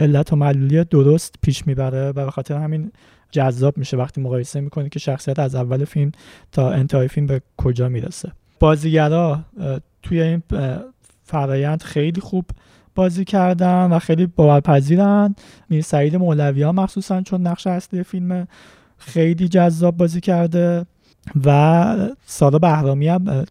[0.00, 2.92] علت و معلولی درست پیش می‌بره و به خاطر همین
[3.30, 6.12] جذاب میشه وقتی مقایسه می‌کنی که شخصیت از اول فیلم
[6.52, 8.32] تا انتهای فیلم به کجا می‌رسه.
[8.60, 9.40] بازیگرا
[10.02, 10.42] توی این
[11.24, 12.44] فرایند خیلی خوب
[12.94, 15.34] بازی کردن و خیلی باورپذیرن.
[15.70, 18.48] میر سعید مولوی مخصوصا چون نقش اصلی فیلم
[18.98, 20.86] خیلی جذاب بازی کرده.
[21.44, 23.44] و سارا بهرامی هم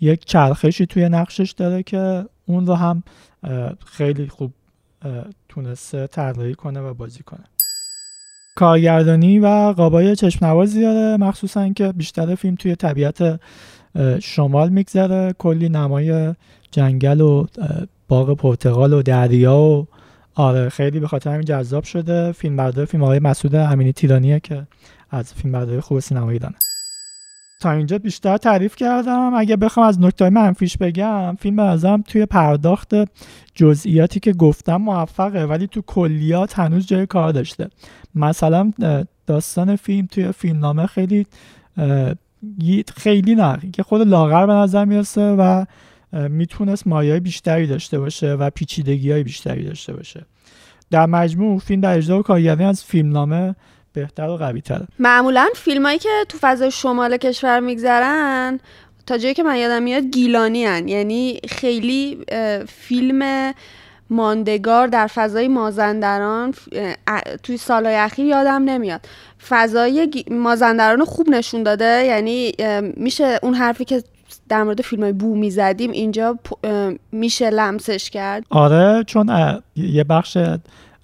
[0.00, 3.02] یک چرخشی توی نقشش داره که اون رو هم
[3.86, 4.52] خیلی خوب
[5.48, 7.44] تونسته طراحی کنه و بازی کنه.
[8.56, 13.40] کارگردانی و قابای چشم نوازی داره مخصوصا که بیشتر فیلم توی طبیعت
[14.20, 15.34] شمال میگذره.
[15.38, 16.34] کلی نمای
[16.70, 17.46] جنگل و
[18.08, 19.86] باغ پرتغال و دریا و
[20.34, 22.32] آره خیلی به خاطر همین جذاب شده.
[22.32, 24.66] فیلم بردار فیلم آقای مسعود امینی تیرانیه که
[25.10, 26.56] از فیلم برداری خوب سینمایی دانه
[27.60, 29.34] تا اینجا بیشتر تعریف کردم.
[29.34, 32.94] اگه بخوام از نکته منفیش بگم فیلم به نظرم توی پرداخت
[33.54, 37.68] جزئیاتی که گفتم موفقه ولی تو کلیات هنوز جای کار داشته.
[38.14, 38.72] مثلا
[39.26, 41.26] داستان فیلم توی فیلمنامه خیلی
[42.96, 45.64] خیلی نه که خود لاغر به نظر می‌رسه و
[46.12, 50.26] می‌تونست مایه بیشتری داشته باشه و پیچیدگی های بیشتری داشته باشه.
[50.90, 53.54] در مجموع فیلم در اجرا و کارگردانی از فیلمنامه
[54.00, 58.60] بهتر و قوی تره معمولا فیلمایی که تو فضای شمال کشور میگذرن
[59.06, 60.88] تا جایی که من یادم میاد گیلانی هن.
[60.88, 62.18] یعنی خیلی
[62.68, 63.52] فیلم
[64.10, 66.54] ماندگار در فضای مازندران
[67.42, 69.00] توی سالهای اخیر یادم نمیاد.
[69.48, 72.04] فضای مازندران رو خوب نشون داده.
[72.04, 72.52] یعنی
[72.96, 74.02] میشه اون حرفی که
[74.48, 76.38] در مورد فیلم های بو می‌زدیم اینجا
[77.12, 78.44] میشه لمسش کرد.
[78.50, 80.38] آره چون یه بخش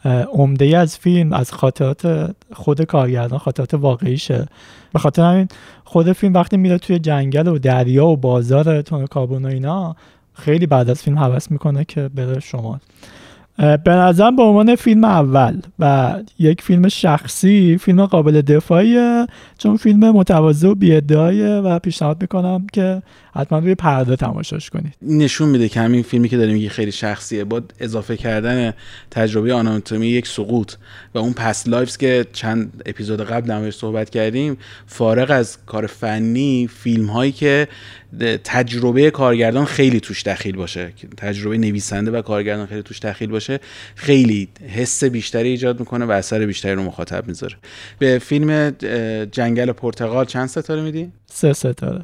[0.05, 4.47] عمده از فیلم از خاطرات خود کارگردان خاطرات واقعیشه.
[4.93, 5.49] به خاطر همین
[5.85, 9.97] خود فیلم وقتی میره توی جنگل و دریا و بازار تون کابون و اینا
[10.33, 12.79] خیلی بعد از فیلم حوض می‌کنه که بره شمال.
[13.59, 19.27] اه، به نظرم به عنوان فیلم اول و یک فیلم شخصی فیلم قابل دفاعیه
[19.59, 23.03] چون فیلم متواضع و بی‌ادعایه و پیشنهاد می‌کنم که
[23.35, 24.95] حتما روی پرده تماشاش کنید.
[25.03, 27.45] نشون میده که همین فیلمی که داریم میگی خیلی شخصیه.
[27.45, 28.75] با اضافه کردن
[29.11, 30.73] تجربه آناتومی یک سقوط
[31.15, 35.87] و اون پس لایفز که چند اپیزود قبل در موردش صحبت کردیم فارغ از کار
[35.87, 37.69] فنی فیلم هایی که
[38.45, 43.61] تجربه کارگردان خیلی توش دخیل باشه تجربه نویسنده و کارگردان خیلی توش دخیل باشه
[43.95, 47.55] خیلی حس بیشتری ایجاد می‌کنه و اثر بیشتری رو مخاطب می‌ذاره.
[47.99, 48.71] به فیلم
[49.33, 52.03] جنگل پرتغال چند ستاره میدی؟ سه ستاره.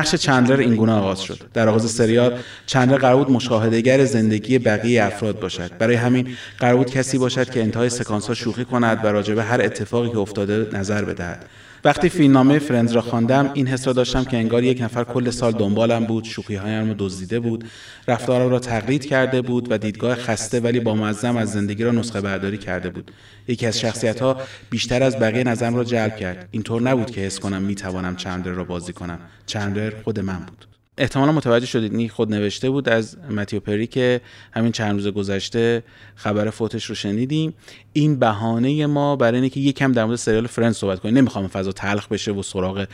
[0.00, 1.38] نقش چندلر اینگونه آغاز شد.
[1.54, 5.78] در آغاز سریال چندلر قرار بود مشاهدهگر زندگی بقیه افراد باشد.
[5.78, 9.42] برای همین قرار بود کسی باشد که انتهای سکانس ها شوخی کند و راجع به
[9.42, 11.46] هر اتفاقی که افتاده نظر بدهد.
[11.84, 15.52] وقتی فیلمنامه فرندز را خواندم این حس را داشتم که انگار یک نفر کل سال
[15.52, 17.64] دنبالم بود شوخی هایم را دزدیده بود
[18.08, 22.20] رفتارم را تقلید کرده بود و دیدگاه خسته ولی با معظم از زندگی را نسخه
[22.20, 23.10] برداری کرده بود.
[23.48, 24.36] یکی از شخصیت ها
[24.70, 26.48] بیشتر از بقیه نظرم را جلب کرد.
[26.50, 29.18] اینطور نبود که حس کنم می توانم چندلر را بازی کنم.
[29.46, 30.69] چندلر خود من بود.
[30.98, 34.20] احتمالا متوجه شدید این خود نوشته بود از متیو پری که
[34.52, 35.82] همین چند روز گذشته
[36.14, 37.54] خبر فوتش رو شنیدیم.
[37.92, 41.18] این بهانه ما برای اینه که یکم در مورد سریال فرند صحبت کنیم.
[41.18, 42.86] نمی‌خوام فضا تلخ بشه و سراغ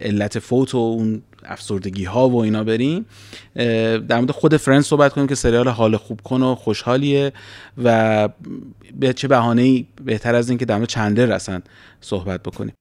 [0.00, 3.06] علت فوت و اون افسردگی ها و اینا بریم.
[3.54, 7.32] در مورد خود فرند صحبت کنیم که سریال حال خوب کن و خوشحالیه
[7.84, 8.28] و
[9.00, 11.60] به چه بهانه بهتر از این که در مورد چندلر اصلا
[12.00, 12.74] صحبت بکنیم.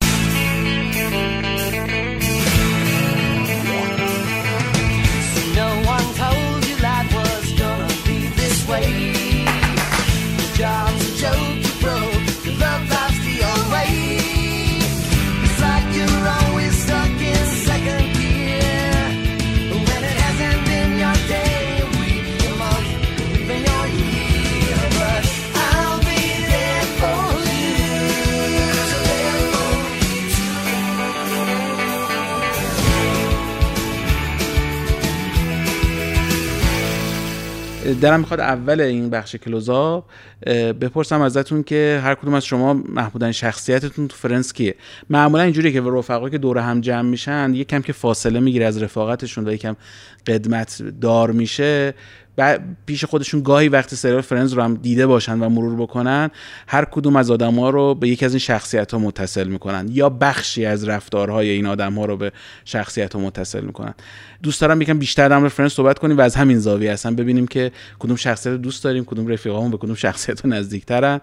[38.02, 40.06] دلم می‌خواد اول این بخش کلوزآپ
[40.48, 44.76] اه، بپرسم ازتون که هر کدوم از شما محبوب‌ترین شخصیتتون تو فرندز کیه
[45.10, 48.84] معمولا اینجوریه که رفقا که دور هم جمع میشن یه کم که فاصله می‌گیره از
[48.84, 49.76] رفاقتشون و یکم
[50.28, 51.94] قدمت دار میشه.
[52.86, 56.30] پیش خودشون گاهی وقتی سریال فرندز رو هم دیده باشن و مرور بکنن
[56.68, 60.10] هر کدوم از آدم ها رو به یکی از این شخصیت ها متصل می‌کنن یا
[60.10, 62.32] بخشی از رفتارهای این آدم ها رو به
[62.66, 63.94] شخصیت ها متصل می‌کنن.
[64.44, 67.72] دوست دارم یکم بیشتر در فرنز صحبت کنیم و از همین زاویه هستن ببینیم که
[68.00, 71.22] کدوم شخصیت دوست داریم کدوم رفیقامون به کدوم شخصیت نزدیکترن.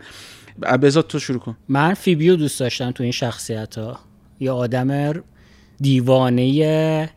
[0.82, 1.56] بذار تو شروع کن.
[1.68, 3.98] من فیبیو دوست داشتم تو این شخصیت ها
[4.40, 5.12] یه آدم
[5.80, 7.10] دیوانه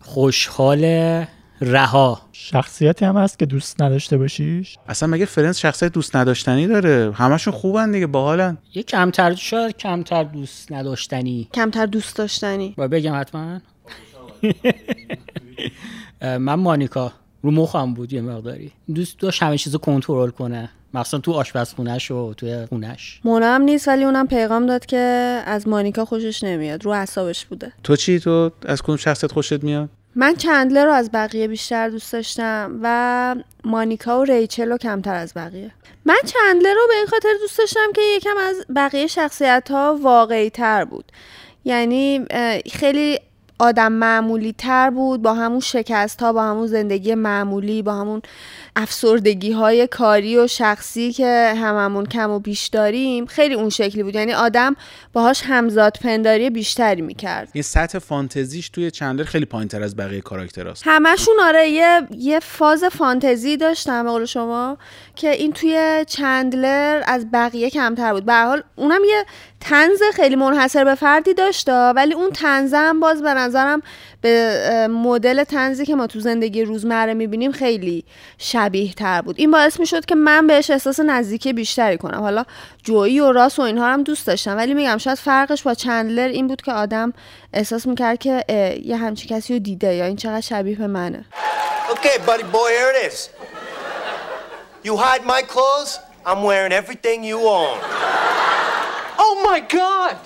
[0.00, 1.24] خوشحال
[1.62, 2.20] رها.
[2.32, 7.54] شخصیتی هم هست که دوست نداشته باشیش؟ اصلا مگه فرنز شخصیت دوست نداشتنی داره؟ همشون
[7.54, 8.58] خوبن دیگه باحالن.
[8.74, 11.48] یه کمتر شاید کمتر دوست نداشتنی.
[11.54, 12.74] کمتر دوست داشتنی.
[12.76, 13.60] باید بگم حتما.
[16.38, 17.12] من مانیکا.
[17.42, 18.72] رو مخم بود یه مقداری.
[18.94, 20.70] دوست داشت همه چیزو کنترل کنه.
[20.94, 24.96] مخصوصا تو آشپزخونهش و توی خونش مونا هم نیست ولی اونم پیغام داد که
[25.46, 26.84] از مانیکا خوشش نمیاد.
[26.84, 27.72] رو اعصابش بوده.
[27.82, 32.12] تو چی؟ تو از کدوم شخصیت خوشت میاد؟ من چندلر رو از بقیه بیشتر دوست
[32.12, 35.70] داشتم و مانیکا و ریچل رو کمتر از بقیه.
[36.04, 40.50] من چندلر رو به این خاطر دوست داشتم که یکم از بقیه شخصیت ها واقعی
[40.50, 41.12] تر بود.
[41.64, 42.24] یعنی
[42.72, 43.18] خیلی
[43.58, 48.22] آدم معمولی تر بود با همون شکست ها با همون زندگی معمولی با همون
[48.76, 54.14] افسردگی های کاری و شخصی که هممون کم و بیش داریم خیلی اون شکلی بود.
[54.14, 54.76] یعنی آدم
[55.12, 57.48] باهاش همزاد پنداری بیشتری می‌کرد.
[57.54, 62.84] یه سطح فانتزیش توی چندلر خیلی پایینتر از بقیه کاراکتراست همشون آره یه, یه فاز
[62.84, 64.78] فانتزی داشتن به قول شما
[65.16, 68.24] که این توی چندلر از بقیه کمتر بود.
[68.24, 69.24] به حال اونم یه
[69.60, 73.82] تنز خیلی منحصر به فردی داشته ولی اون تنزه هم باز به نظرم
[74.22, 78.04] به مدل تنزی که ما تو زندگی روزمره می‌بینیم خیلی
[78.38, 82.44] شبیه تر بود این باعث می‌شد که من بهش احساس نزدیکی بیشتری کنم حالا
[82.82, 86.46] جویی و راس و اینها هم دوست داشتم ولی میگم شاید فرقش با چندلر این
[86.46, 87.12] بود که آدم
[87.52, 88.44] احساس می‌کرد که
[88.84, 91.24] یه همچی کسی رو دیده یا این چقدر شبیه به منه
[91.90, 93.28] Okay, buddy boy, here it is.
[94.86, 97.78] You hide my clothes, I'm wearing everything you own.
[99.24, 100.18] Oh my god!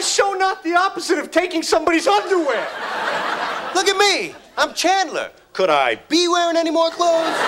[0.00, 2.66] Is so not the opposite of taking somebody's underwear.
[3.76, 4.14] Look at me,
[4.60, 5.28] I'm Chandler.
[5.56, 7.38] Could I be wearing any more clothes?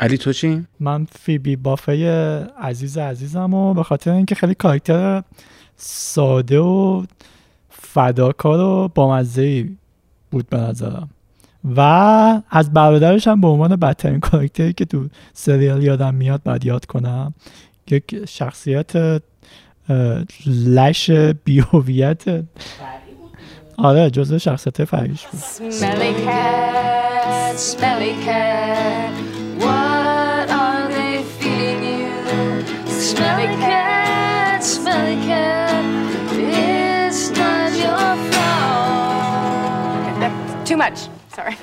[0.00, 1.92] علی تو چی من فیبی بافه
[2.60, 5.22] عزیز عزیزم و به خاطر اینکه خیلی کاراکتر
[5.76, 7.04] ساده و
[7.70, 9.68] فداکار و بامزه
[10.30, 11.10] بود به نظرم
[11.76, 11.80] و
[12.50, 17.34] از برادرش هم به عنوان بدترین کاراکتری که تو سریال یادم میاد باید یاد کنم
[17.90, 19.22] یک شخصیت
[20.47, 21.11] لش
[21.45, 22.23] بیهویت
[23.77, 25.39] آره جزو شخصیت فریش بود
[25.71, 29.13] Smelly cat, smelly cat,
[29.63, 32.11] what are they feeding you?
[33.09, 35.85] Smelly cat, smelly cat,
[36.61, 40.21] it's not your fault.
[40.69, 40.99] Too much.
[41.35, 41.55] Sorry.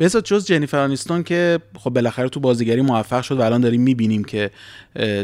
[0.00, 4.24] بذار جز جنیفر آنیستون که خب بالاخره تو بازیگری موفق شد و الان داریم می‌بینیم
[4.24, 4.50] که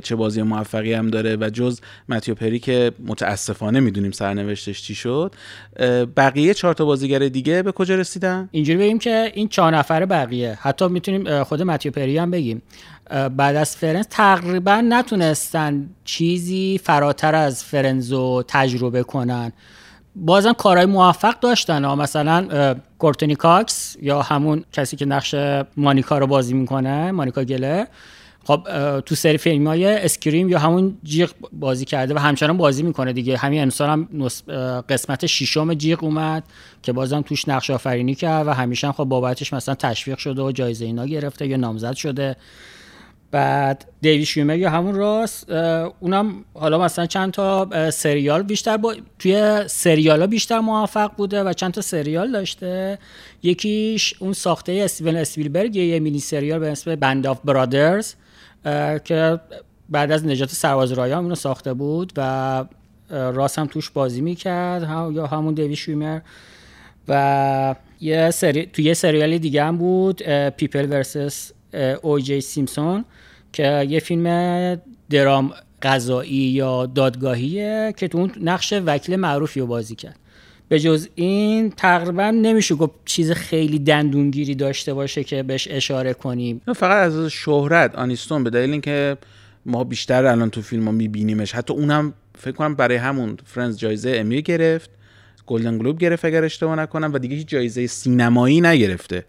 [0.02, 5.34] چه بازی موفقی هم داره و جز متیو پری که متاسفانه می‌دونیم سرنوشتش چی شد.
[6.16, 10.58] بقیه چهار تا بازیگر دیگه به کجا رسیدن؟ اینجوری بگیم که این چهار نفره بقیه.
[10.60, 12.62] حتی می‌تونیم خود متیو پری هم بگیم.
[13.36, 19.52] بعد از فرنز تقریبا نتونستن چیزی فراتر از فرنز رو تجربه کنن.
[20.16, 21.84] بازم کارهای موفق داشتن.
[21.84, 21.96] ها.
[21.96, 25.34] مثلا اه، کورتنی کاکس یا همون کسی که نقش
[25.76, 27.86] مونیکا رو بازی می‌کنه مونیکا گلر.
[28.44, 28.66] خب
[29.00, 33.36] تو سری فیلم های Scream یا همون جیغ بازی کرده و همچنان بازی می‌کنه دیگه.
[33.36, 34.08] همین امسال هم
[34.88, 36.44] قسمت ششم جیغ اومد
[36.82, 40.52] که بازم توش نقش آفرینی کرد و همیشه هم خب بابتش مثلا تشویق شده و
[40.52, 42.36] جایزه اینا گرفته یا نامزد شده.
[43.30, 45.50] بعد دیوید شویمر یا همون راس
[46.00, 51.52] اونم حالا مثلا چند تا سریال بیشتر با توی سریال ها بیشتر موفق بوده و
[51.52, 52.98] چند تا سریال داشته.
[53.42, 58.14] یکیش اون ساخته استیون اسپیلبرگ یه مینی سریال به اسم Band of Brothers
[59.04, 59.40] که
[59.88, 62.20] بعد از نجات سرباز رایان اونو ساخته بود و
[63.10, 66.20] اه، راس هم توش بازی می‌کرد هم یا همون دیوید شویمر
[67.08, 71.52] و یه سری تو یه سریال دیگه هم بود People versus
[72.02, 73.04] او جی سیمسون
[73.52, 74.76] که یه فیلم
[75.10, 75.52] درام
[75.82, 80.16] قضایی یا دادگاهیه که تو اون نقش وکیل معروفی رو بازی کرد.
[80.68, 86.60] به جز این تقریبا نمیشه گفت چیز خیلی دندونگیری داشته باشه که بهش اشاره کنیم.
[86.76, 89.16] فقط از شهرت آنیستون به دلیل اینکه
[89.66, 91.54] ما بیشتر الان تو فیلم ها میبینیمش.
[91.54, 94.90] حتی اونم فکر کنم برای همون فرنز جایزه امی گرفت
[95.46, 99.24] گلدن گلوب گرفت اگر اشتباه نکنم و دیگه هیچ جایزه سینمایی نگرفته.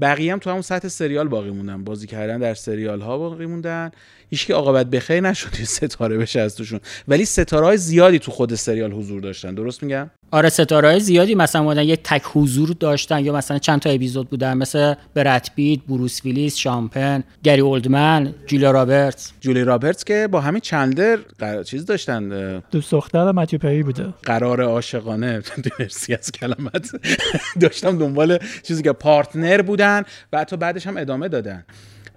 [0.00, 1.84] بقیه هم تو همون سطح سریال باقی موندن.
[1.84, 3.90] بازی کردن در سریال ها باقی موندن.
[4.30, 6.80] هیچ کی عاقبت بخیر نشد یه ستاره بشه از توشون.
[7.08, 9.54] ولی ستاره های زیادی تو خود سریال حضور داشتن.
[9.54, 13.80] درست میگم؟ آره ستاره های زیادی مثلا بودن یک تیکه حضور داشتن یا مثلا چند
[13.80, 14.54] تا اپیزود بودن.
[14.54, 19.32] مثل برد پیت، بروس ویلیس، شان پن، گری اولدمن، جولیا رابرتس.
[19.40, 22.28] جولیا رابرتس که با همین چندلر قرار چیز داشتن
[22.70, 24.06] دوست دختر متیو پری بوده.
[24.22, 25.42] قرار عاشقانه
[25.80, 26.90] مرسی از کلمه‌ت.
[27.60, 30.02] داشتم دنبال چیزی که پارتنر بودن
[30.32, 31.64] و حتی بعدش هم ادامه دادن.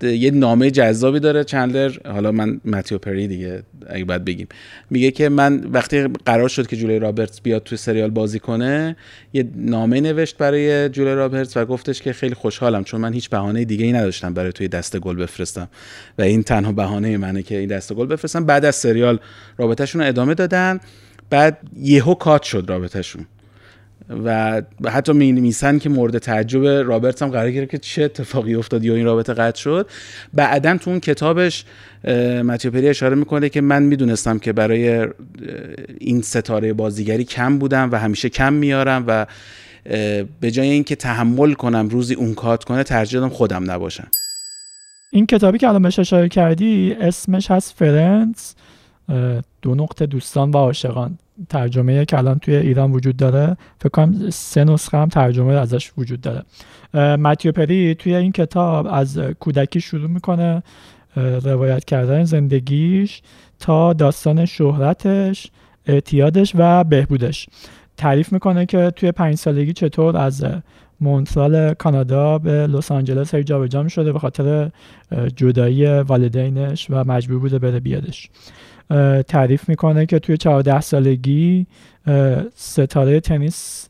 [0.04, 1.92] یه نامه جذابی داره چندلر.
[2.06, 4.48] حالا من متیو پری دیگه اگه باید بگیم.
[4.90, 8.96] میگه که من وقتی قرار شد که جولیا رابرتس بیاد توی سریال بازی کنه
[9.34, 13.66] یه نامه نوشت برای جولیا رابرتس و گفتش که خیلی خوشحالم چون من هیچ بهانه
[13.66, 15.70] دیگه ای نداشتم برای تو یه دسته گل بفرستم.
[16.18, 18.46] و این تنها بهانه منه که این دسته گل بفرستم.
[18.46, 19.20] بعد از سریال
[19.58, 20.80] رابطه‌شون رو ادامه دادن.
[21.30, 23.26] بعد یهو کات شد رابطه‌شون.
[24.26, 28.84] و حتی می نویسن که مورد تعجب رابرتس هم قرار گرفت که چه اتفاقی افتاد
[28.84, 29.90] یا این رابطه قطع شد.
[30.34, 31.66] بعدا تو اون کتابش
[32.44, 35.08] متیو پری اشاره می‌کنه که من می‌دونستم که برای
[35.98, 39.26] این ستاره بازیگری کم بودم و همیشه کم میارم و
[40.40, 44.08] به جای اینکه تحمل کنم روزی اون کات کنه ترجیح دادم خودم نباشم.
[45.12, 48.56] این کتابی که الان بهش اشاره کردی اسمش هست فرندز
[49.62, 51.18] دو نقطه دوستان و عاشقان.
[51.50, 56.22] ترجمه که الان توی ایران وجود داره فکر کنم سه نسخه هم ترجمه ازش وجود
[56.22, 56.44] داره.
[57.18, 60.64] متیو پری توی این کتاب از کودکی شروع می‌کنه
[61.44, 63.22] روایت کردن زندگیش
[63.60, 65.52] تا داستان شهرتش
[65.86, 67.48] اعتیادش و بهبودش.
[67.98, 70.46] تعریف می‌کنه که توی پنج سالگی چطور از
[71.02, 74.72] مونترال کانادا به لس آنجلس هی جابجا شده به خاطر
[75.36, 78.30] جدایی والدینش و مجبور بوده بره بیادش.
[79.28, 81.68] تعریف می‌کنه که توی 14 سالگی
[82.56, 83.90] ستاره تنیس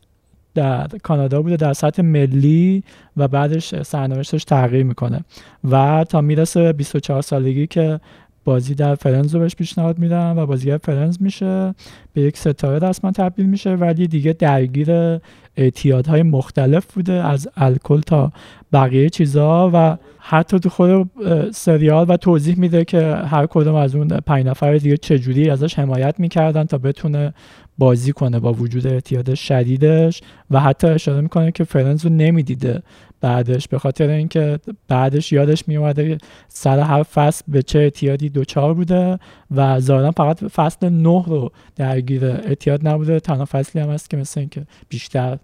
[0.55, 2.83] در کانادا بوده در سطح ملی
[3.17, 5.25] و بعدش سرنوشتش تغییر می‌کنه.
[5.71, 7.99] و تا می‌رسه 24 سالگی که
[8.43, 11.75] بازی در فرنز رو بهش پیشنهاد میدن و بازیگر فرنز میشه
[12.13, 15.19] به یک ستاره رسما تبدیل میشه ولی دیگه درگیر
[15.60, 18.32] اعتیادهای مختلف بوده از الکل تا
[18.74, 21.10] بقیه چیزها و حتی تو خود
[21.51, 26.20] سریال و توضیح میده که هر کدوم از اون پنج نفر دیگه چجوری ازش حمایت
[26.20, 27.34] می‌کردن تا بتونه
[27.78, 32.84] بازی کنه با وجود اعتیاد شدیدش و حتی اشاره می‌کنه که فرنز رو نمی‌دیده
[33.22, 39.20] بعدش به خاطر اینکه بعدش یادش میومده سر هر فصل به چه اعتیادی دوچار بوده
[39.55, 43.20] و ظاهرا فقط فصل نه رو درگیر اعتیاد نبوده.
[43.20, 45.38] تنها فصلی هم هست که مثل اینکه بیشتر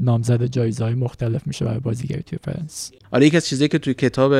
[0.00, 3.94] نامزد جایزه های مختلف میشه برای بازیگری توی فرندز آره یکی از چیزایی که توی
[3.94, 4.34] کتاب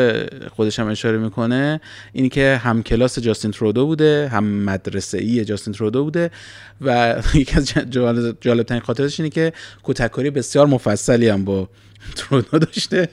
[0.48, 1.80] خودش هم اشاره می‌کنه
[2.12, 6.30] اینه که هم کلاس جاستین ترودو بوده هم مدرسه ای جاستین ترودو بوده
[6.80, 7.72] و یکی از
[8.40, 9.52] جالب ترین خاطره‌ش اینه که
[9.84, 11.68] کتک‌کاری بسیار مفصلی هم با
[12.16, 13.08] ترودو داشته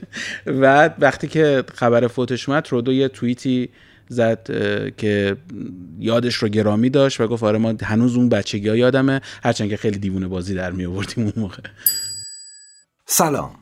[0.45, 3.69] و وقتی که خبر فوتش اومد ترودو یه توییتی
[4.11, 4.47] زد
[4.97, 5.37] که
[5.99, 9.21] یادش رو گرامی داشت و گفت آره ما هنوز اون بچگی ها یادمه.
[9.43, 11.63] هرچند که خیلی دیوونه بازی در می آوردیم اون موقع.
[13.05, 13.55] سلام.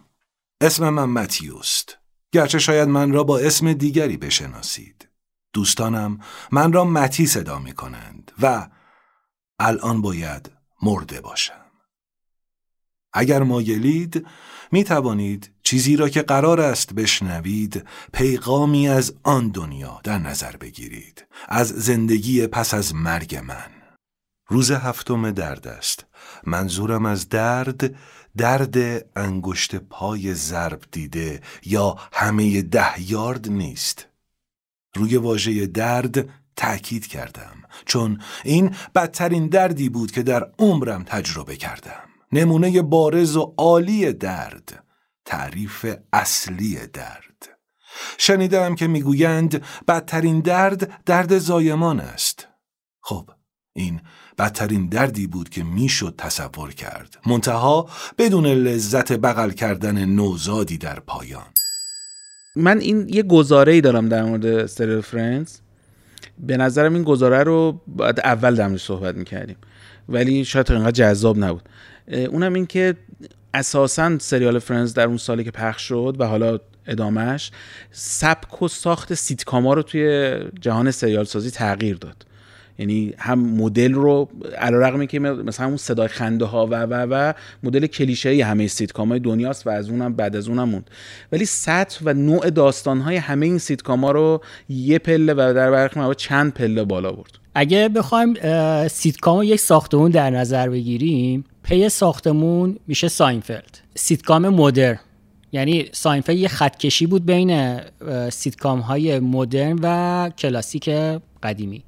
[0.61, 1.97] اسم من متیوست.
[2.31, 5.07] گرچه شاید من را با اسم دیگری بشناسید.
[5.53, 6.19] دوستانم
[6.51, 8.69] من را متی صدا می کنند و
[9.59, 11.65] الان باید مرده باشم.
[13.13, 14.27] اگر مایلید
[14.71, 21.25] می توانید چیزی را که قرار است بشنوید پیغامی از آن دنیا در نظر بگیرید.
[21.47, 23.71] از زندگی پس از مرگ من.
[24.47, 26.05] روز هفتم درد است
[26.43, 27.95] منظورم از درد
[28.37, 28.77] درد
[29.15, 34.07] انگشت پای ضرب دیده یا همه ده یارد نیست.
[34.95, 37.55] روی واژه درد تأکید کردم
[37.85, 42.01] چون این بدترین دردی بود که در عمرم تجربه کردم.
[42.31, 44.88] نمونه بارز و عالی درد.
[45.29, 47.59] تعریف اصلی درد.
[48.17, 52.47] شنیدم که می‌گویند بدترین درد درد زایمان است.
[53.01, 53.29] خب
[53.75, 54.01] این
[54.37, 57.17] بدترین دردی بود که می‌شد تصور کرد.
[57.25, 61.47] منتها بدون لذت بغل کردن نوزادی در پایان.
[62.55, 65.59] من این یه گزاره ای دارم در مورد سریال فرندز
[66.39, 69.57] به نظرم این گزاره رو باید اول در صحبت می‌کردیم.
[70.09, 71.69] ولی شاید اینقدر جذاب نبود.
[72.29, 72.97] اونم این که
[73.53, 77.51] اساسا سریال فرندز در اون سالی که پخش شد و حالا ادامه‌ش
[77.91, 82.25] سبک و ساخت سیتکاما رو توی جهان سریال سازی تغییر داد.
[82.79, 87.33] یعنی هم مدل رو علیرغم که مثلا اون صدای خنده ها و و و
[87.63, 90.89] مدل کلیشه همه سیتکام های دنیاست و از اونم بعد از اونم موند.
[91.31, 95.71] ولی سطح و نوع داستان های همه این سیتکام ها رو یه پله و در
[95.71, 97.31] برخی چند پله بالا برد.
[97.55, 98.33] اگه بخوایم
[98.87, 103.79] سیتکام رو یک ساختمون در نظر بگیریم پی ساختمون میشه ساینفلد.
[103.95, 104.99] سیتکام مدرن.
[105.51, 107.79] یعنی ساینفلد یه خط‌کشی بود بین
[108.29, 110.89] سیتکام های مدرن و کلاسیک
[111.43, 111.83] قدیمی.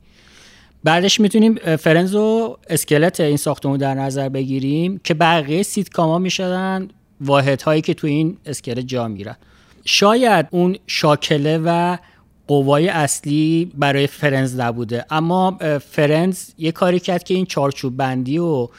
[0.83, 6.87] بعدش می‌تونیم Friends رو اسکلت این ساختمون در نظر بگیریم که بقیه سیتکام ها می‌شدن
[7.21, 9.35] واحد هایی که تو این اسکلت جا می‌گیرن.
[9.85, 11.97] شاید اون شاکله و
[12.47, 15.57] قوای اصلی برای Friends نبوده اما
[15.89, 18.69] Friends یه کاری کرد که این چارچوب بندی و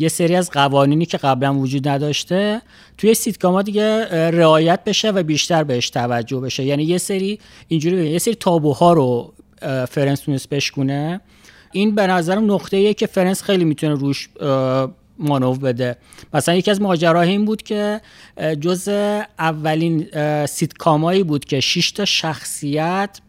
[0.00, 2.62] یه سری از قوانینی که قبلا وجود نداشته
[2.98, 6.64] توی سیتکام ها دیگه رعایت بشه و بیشتر بهش توجه بشه.
[6.64, 7.38] یعنی یه سری
[7.68, 9.32] اینجوری یه سری تابوها رو
[9.62, 11.20] اه، Friends تونست بشکونه.
[11.72, 14.28] این به نظرم نقطه ایه که Friends خیلی می‌تونه روش
[15.18, 15.96] مانور بده.
[16.34, 18.00] مثلا یکی از ماجراها این بود که
[18.60, 18.88] جز
[19.38, 20.06] اولین
[20.46, 23.20] سیتکامایی بود که 6 تا شخصیت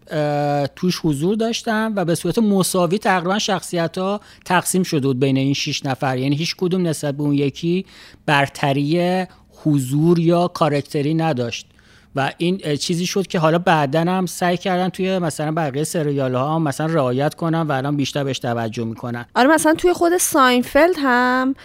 [0.75, 5.53] توش حضور داشتن و به صورت مساوی تقریبا شخصیت ها تقسیم شده بود بین این
[5.53, 6.17] 6 نفر.
[6.17, 7.85] یعنی هیچ کدوم نسبت به اون یکی
[8.25, 9.25] برتری
[9.63, 11.67] حضور یا کارکتری نداشت.
[12.15, 16.59] و این چیزی شد که حالا بعدا هم سعی کردن توی مثلا بقیه سریال ها
[16.59, 19.25] مثلا رعایت کنن و الان بیشتر بهش توجه می‌کنن.
[19.35, 21.55] آره مثلا توی خود ساینفلد هم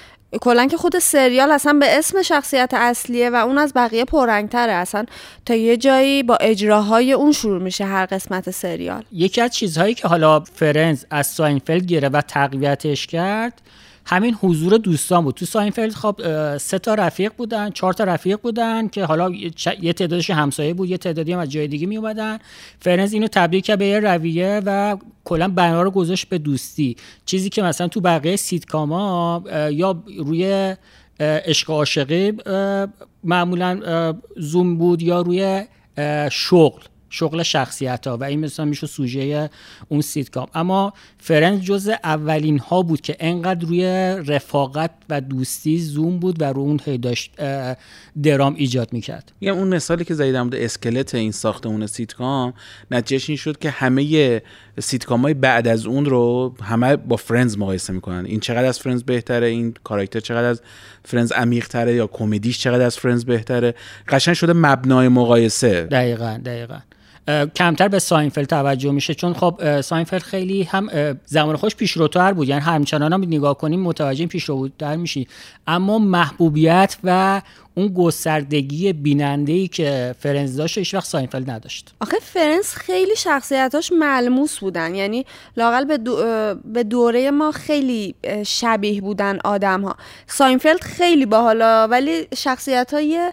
[0.41, 4.73] کلا که خود سریال اصلا به اسم شخصیت اصلیه و اون از بقیه پررنگتره.
[4.73, 5.05] اصلا
[5.47, 9.05] تا یه جایی با اجراهای اون شروع میشه هر قسمت سریال.
[9.13, 13.61] یکی از چیزهایی که حالا Friends از ساینفلد گرفت و تقویتش کرد
[14.07, 15.35] همین حضور دوستان بود.
[15.35, 16.21] تو ساینفلد خب
[16.59, 19.31] سه تا رفیق بودن چهار تا رفیق بودن که حالا
[19.81, 22.39] یه تعدادش همسایه بود یه تعدادی هم از جای دیگه می اومدن
[22.81, 26.97] Friends اینو تبدیل کرد به یه رویه و کلا بنا رو گذاشت به دوستی.
[27.25, 30.75] چیزی که مثلا تو بقیه سیتکاما اه، یا روی
[31.21, 32.33] عشق عاشقی
[33.25, 35.65] معمولا زوم بود یا روی
[36.31, 36.83] شغل.
[37.17, 39.51] شغل شخصیت ها و این مثلا میشه سوژه
[39.89, 40.47] اون سیتکام.
[40.55, 43.83] اما Friends جز اولین ها بود که انقدر روی
[44.27, 47.33] رفاقت و دوستی زوم بود و رو اون داشت
[48.23, 49.33] درام ایجاد می‌کرد.
[49.41, 52.55] میگم اون مثالی که زدی در مورد اسکلت این ساختمون سیتکام
[52.91, 54.43] نتیجهش این شد که همه
[54.81, 58.27] سیتکام های بعد از اون رو همه با Friends مقایسه می‌کنن.
[58.27, 60.63] این چقدر از Friends بهتره؟ این کاراکتر چقدر از
[61.05, 63.75] Friends عمیق تره یا کمدیش چقدر از Friends بهتره؟
[64.09, 65.83] قشنگ شده مبنای مقایسه.
[65.83, 66.79] دقیقا دقیقا.
[67.57, 70.89] کمتر به ساینفلد توجه میشه چون خب ساینفلد خیلی هم
[71.25, 75.29] زمان خودش پیشروتر بود یعنی همچنان هم نگاه کنیم متوجه پیشروتر میشی.
[75.67, 77.43] اما محبوبیت و
[77.75, 81.95] اون گستردگی بیننده ای که Friends داشت هیچ وقت ساینفلد نداشت.
[82.01, 88.15] آخه Friends خیلی شخصیتاش ملموس بودن یعنی لاقل به, دو- به دوره ما خیلی
[88.47, 89.97] شبیه بودن آدم ها
[90.27, 93.33] ساینفلد خیلی باحالا ولی شخصیت های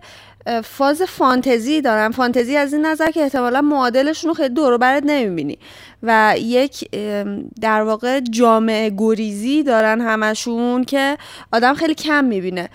[0.64, 5.04] فاز فانتزی دارن فانتزی از این نظر که احتمالا معادلشون رو خیلی دور و برت
[5.06, 5.58] نمی‌بینی.
[6.04, 6.90] و یک
[7.62, 11.18] در واقع جامعه گریزی دارن همشون که
[11.54, 12.70] آدم خیلی کم می‌بینه.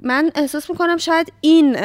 [0.00, 1.76] من احساس می‌کنم شاید این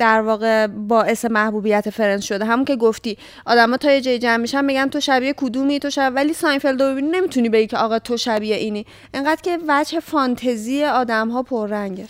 [0.00, 2.44] در واقع باعث محبوبیت Friends شده.
[2.44, 6.08] همون که گفتی آدم‌ها تا یه جای جمع میشن میگن تو شبیه کدومی؟ تو شبیه
[6.08, 8.86] ولی ساینفلد رو نمی‌تونی بگی که آقا تو شبیه اینی.
[9.14, 12.06] انقدر که وجه فانتزی آدم ها پررنگه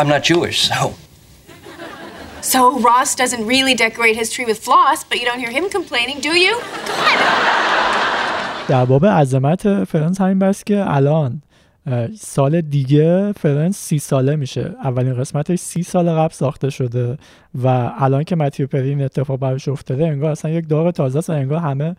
[0.00, 0.80] I'm not Jewish, so.
[2.52, 6.18] So Ross doesn't really decorate his tree with floss, but you don't hear him complaining,
[6.28, 6.52] do you?
[8.68, 11.42] در باب عظمت Friends همین بس که الان
[12.20, 14.74] سال دیگه Friends سی ساله میشه.
[14.84, 17.18] اولین قسمتش سی سال قبل ساخته شده.
[17.54, 21.30] و الان که متیو پری این اتفاق براش افتاده انگار اصلا یک داغ تازه است
[21.30, 21.96] و انگار همه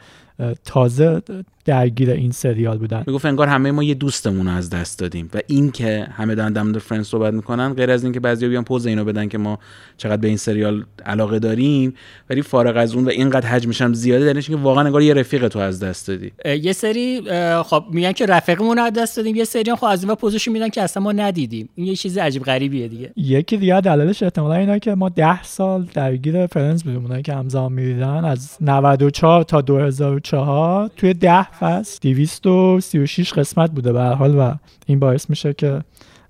[0.66, 1.22] تازه
[1.66, 3.04] درگیر این سریال بودن.
[3.08, 6.54] می‌گفت انگار همه ما یه دوستمون رو از دست دادیم و این که همه دارن
[6.54, 9.60] درباره Friends صحبت می‌کنن غیر از اینکه بعضیا بیان پز اینو بدن که ما
[9.98, 11.94] چقدر به این سریال علاقه داریم
[12.30, 15.48] ولی فارغ از اون و اینقدر حجمش هم زیاده دلیلش اینکه واقعا انگار یه رفیق
[15.48, 16.32] تو از دست دادی.
[16.46, 17.22] یه سری
[17.64, 20.70] خب میگن که رفیقمون رو از دست دادیم یه سری خب از این پزشون میدن
[20.70, 21.70] که اصلا ما ندیدیم.
[21.76, 23.12] این یه چیز عجیب غریبیه دیگه.
[23.18, 27.74] یکی دیگه دلایلش احتمالا اینه که ما ده سال درگیر Friends بودیم اونایی که همزمان
[27.74, 28.26] می‌دیدن.
[28.26, 34.54] از 94 تا 2004 توی ده فصل 236 قسمت بوده به حال و
[34.86, 35.82] این باعث میشه که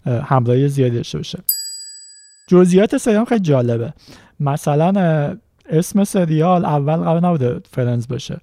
[0.06, 1.40] اه، همراهی زیادی داشته باشه.
[2.48, 3.94] جزئیات سریال خیلی جالبه.
[4.40, 5.38] مثلا
[5.70, 8.38] اسم سریال اول قرار نبوده فرنز باشه.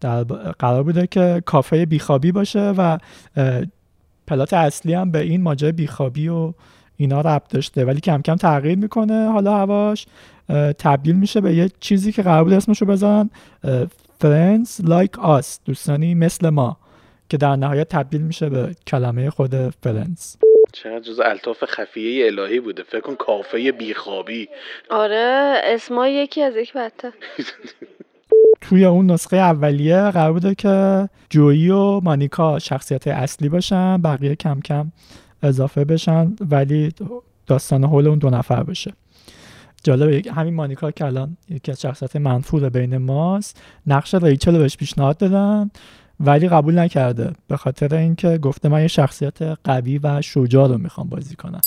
[0.00, 0.22] در
[0.58, 2.98] قرار بوده که کافه بیخوابی باشه و
[4.26, 6.52] پلات اصلی هم به این ماجرای بیخوابی و
[7.00, 9.30] اینا ربط داشته ولی کم کم تغییر می‌کنه.
[9.30, 10.06] حالا هواش
[10.78, 13.30] تبدیل میشه به یه چیزی که قرار بود اسمشو بذارن
[13.64, 13.86] اه،
[14.22, 16.76] Friends like us دوستانی مثل ما
[17.28, 20.36] که در نهایت تبدیل میشه به کلمه خود Friends
[20.72, 22.82] چقدر جز الطاف خفیه الهی بوده.
[22.82, 24.48] فکر کن کافه بیخوابی.
[24.90, 27.12] آره اسما یکی از یک بدتر
[28.60, 34.60] توی اون نسخه اولیه قرار بوده که جویی و مانیکا شخصیت اصلی باشن بقیه کم
[34.60, 34.92] کم
[35.42, 36.92] اضافه بشن ولی
[37.46, 38.92] داستان حول اون دو نفر باشه.
[39.84, 44.76] جالبه همین مانیکا که الان یکی از شخصیت منفور بین ماست نقش ریچل رو بهش
[44.76, 45.70] پیشنهاد دادن
[46.20, 47.32] ولی قبول نکرده.
[47.48, 51.60] به خاطر اینکه گفته من یه شخصیت قوی و شجاع رو می‌خوام بازی کنم.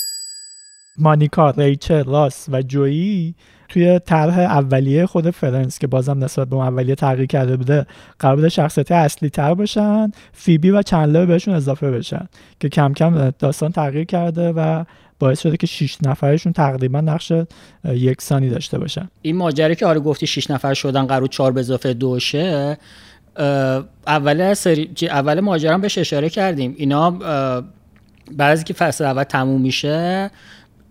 [0.98, 3.34] مانیکا، ریچل، راس و جویی
[3.68, 7.86] توی طرح اولیه خود Friends که بازم نسبت به اون اولیه تغییر کرده بوده
[8.18, 10.10] قرار بوده شخصیت اصلی تر باشن.
[10.32, 12.28] فیبی و چندلر بهشون اضافه بشن
[12.60, 14.84] که کم کم داستان تغییر کرده و
[15.18, 17.32] باعث شده که 6 نفرشون تقریبا نقش
[17.84, 19.08] یکسانی داشته باشن.
[19.22, 22.78] این ماجرا که آره گفتی 6 نفر شدن قرار 4 به اضافه دو شه
[24.06, 26.74] اول سری اول ماجرا بهش اشاره کردیم.
[26.76, 27.18] اینا
[28.38, 30.30] از که فصل اول تموم میشه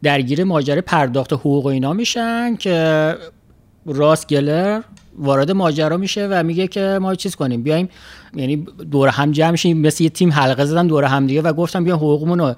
[0.03, 3.15] درگیر ماجرا پرداخت حقوق اینا میشن که
[3.85, 4.81] راس گلر
[5.17, 7.89] وارد ماجرا میشه و میگه که ما چیز کنیم بیایم
[8.33, 11.83] یعنی دور هم جمع شیم مثل یه تیم حلقه زدن دور هم دیگه و گفتم
[11.83, 12.55] بیا حقوقمون رو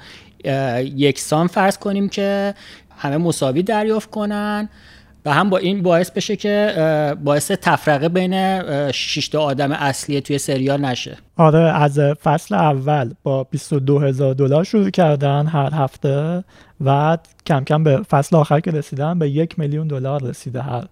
[0.81, 2.53] یکسان فرض کنیم که
[2.97, 4.69] همه مساوی دریافت کنن
[5.25, 6.73] و هم با این باعث بشه که
[7.23, 11.17] باعث تفرقه بین شش آدم اصلی توی سریال نشه.
[11.37, 16.43] آره از فصل اول با 22 هزار دلار شروع کردن هر هفته
[16.81, 20.87] و کم کم به فصل آخر که رسیدن به یک میلیون دلار رسیده هر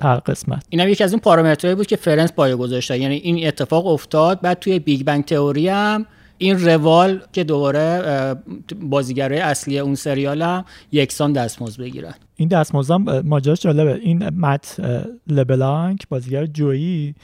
[0.00, 0.64] هر قسمت.
[0.68, 4.40] این هم یکی از این پارامترهایی بود که Friends پایه گذاشته یعنی این اتفاق افتاد
[4.40, 6.06] بعد توی Big Bang Theory هم
[6.38, 8.34] این روال که دوباره
[8.80, 12.14] بازیگرای اصلی اون سریال هم یکسان دستمزد بگیرن.
[12.36, 13.94] این دستمزد هم ماجراش جالبه.
[13.94, 14.80] این مت
[15.26, 17.14] لبلانک بازیگر جویی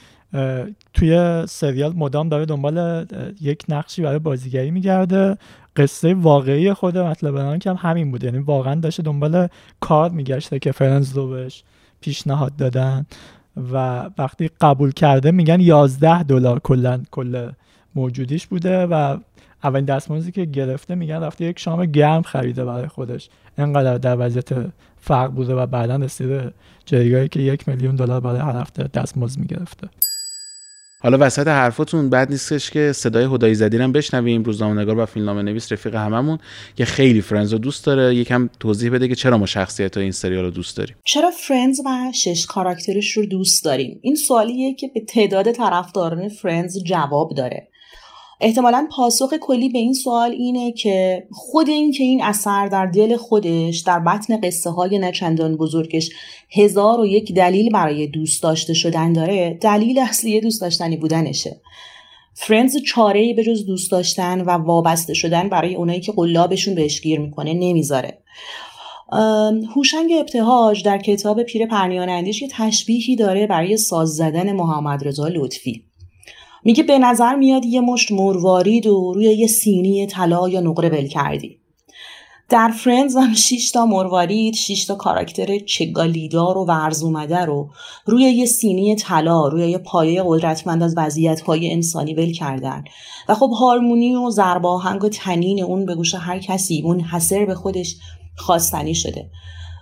[0.93, 3.05] توی سریال مدام داره دنبال
[3.41, 5.37] یک نقشی برای بازیگری میگرده.
[5.75, 9.47] قصه واقعی خود مت لبلانک هم همین بود یعنی واقعا داشته دنبال
[9.79, 11.63] کار میگشته که فرنز رو بهش
[12.01, 13.05] پیشنهاد دادن
[13.73, 17.49] و وقتی قبول کرده میگن 11 دلار کلا کل
[17.95, 19.17] موجودیش بوده و
[19.63, 23.29] اولین دستمزدی که گرفته میگن رفته یک شام گرم خریده برای خودش.
[23.57, 24.49] انقدر در وضعیت
[24.97, 26.53] فرق بوده و بعدا رسیده
[26.85, 29.89] جایگاهی که یک میلیون دلار برای هر هفته دستمزد می‌گرفته.
[31.05, 35.71] حالا وسط حرفاتون بد نیستش که صدای هدی ایزدی هم بشنویم روزنامه‌نگار و فیلمنامه نویس
[35.71, 36.37] رفیق هممون
[36.75, 38.15] که خیلی فرندز رو دوست داره.
[38.15, 40.95] یکم توضیح بده که چرا ما شخصیت این سریال رو دوست داریم.
[41.03, 46.83] چرا فرندز و شش کاراکترش رو دوست داریم؟ این سوالیه که به تعداد طرفداران فرندز
[46.83, 47.67] جواب داره.
[48.41, 53.17] احتمالا پاسخ کلی به این سوال اینه که خود این که این اثر در دل
[53.17, 56.09] خودش در بطن قصه های نچندان بزرگش
[56.49, 61.61] هزار و یک دلیل برای دوست داشته شدن داره دلیل اصلی دوست داشتنی بودنشه.
[62.33, 67.01] فرندز چاره ای به جز دوست داشتن و وابسته شدن برای اونایی که قلابشون بهش
[67.01, 68.17] گیر می‌کنه نمی‌ذاره.
[69.75, 75.83] هوشنگ ابتهاج در کتاب پیر پرنیانندیش یه تشبیهی داره برای ساز زدن محمد رضا لطفی.
[76.65, 81.07] میگه به نظر میاد یه مشت مروارید و روی یه سینی طلا یا نقره ول
[81.07, 81.59] کردی.
[82.49, 87.69] در فرندز هم 6 تا مروارید 6 تا کاراکتر چگالیدار و ورز اومده رو
[88.05, 92.83] روی یه سینی طلا روی یه پایه قدرتمند از وضعیت های انسانی ول کردن.
[93.29, 97.55] و خب هارمونی و ضرباهنگ و تنین اون به گوش هر کسی اون حسر به
[97.55, 97.95] خودش
[98.37, 99.29] خواستنی شده.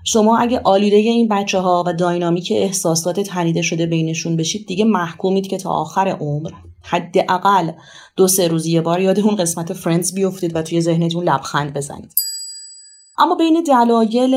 [0.03, 5.47] شما اگه آلیده این بچه ها و داینامیک احساسات تنیده شده بینشون بشید دیگه محکومید
[5.47, 6.51] که تا آخر عمر.
[6.83, 7.71] حداقل
[8.15, 12.13] دو سه روز یه بار یاد اون قسمت فرندز بیفتید و توی ذهنتون لبخند بزنید.
[13.17, 14.35] اما بین دلایل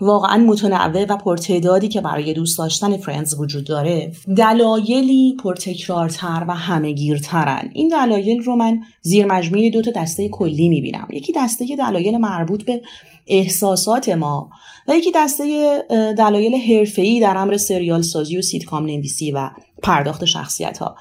[0.00, 7.70] واقعا متنوع و پرتعدادی که برای دوست داشتن فرندز وجود داره دلایلی پرتکرارتر و همهگیرترن.
[7.72, 11.08] این دلایل رو من زیر مجموعه دو تا دسته کلی می‌بینم.
[11.10, 12.82] یکی دسته دلایل مربوط به
[13.26, 14.50] احساسات ما
[14.88, 15.78] و یکی دسته
[16.18, 19.50] دلایل حرفه‌ای در امر سریال سازی و سیتکام نویسی و
[19.82, 20.96] پرداخت شخصیت ها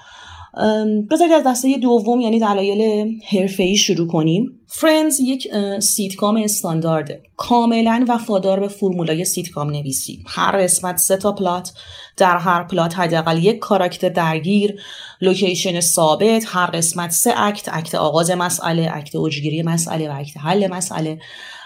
[1.11, 4.59] بذارید از دسته دوم یعنی دلایل حرفه‌ای شروع کنیم.
[4.67, 5.47] فرندز یک
[5.79, 10.23] سیتکام استاندارده کاملا وفادار به فرمولای سیتکام نویسی.
[10.27, 11.73] هر قسمت سه تا plot
[12.17, 14.75] در هر plot حداقل یک کاراکتر درگیر.
[15.21, 20.67] لوکیشن ثابت هر قسمت سه act act آغاز مسئله act اوجگیری مسئله و act حل
[20.67, 21.19] مسئله.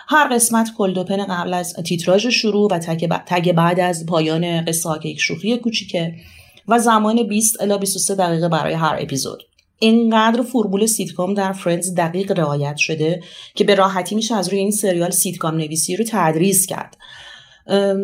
[0.07, 2.79] هر قسمت cold open قبل از تیتراژ شروع و
[3.25, 6.15] tag بعد از پایان قصه یک شوخی کوچیکه.
[6.67, 9.43] و زمان 20 الی 23 دقیقه برای هر اپیزود.
[9.79, 13.23] اینقدر فرمول سیتکام در فرندز دقیق رعایت شده
[13.55, 16.97] که به راحتی میشه از روی این سریال سیتکام نویسی رو تدریس کرد.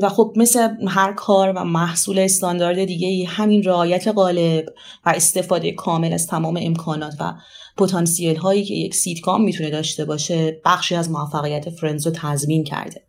[0.02, 4.66] و خب مثل هر کار و محصول استاندارد دیگه همین رعایت قالب
[5.06, 7.34] و استفاده کامل از تمام امکانات و
[7.78, 13.02] پتانسیل هایی که یک سیتکام می‌تونه داشته باشه بخشی از موفقیت فرندز رو تضمین کرده.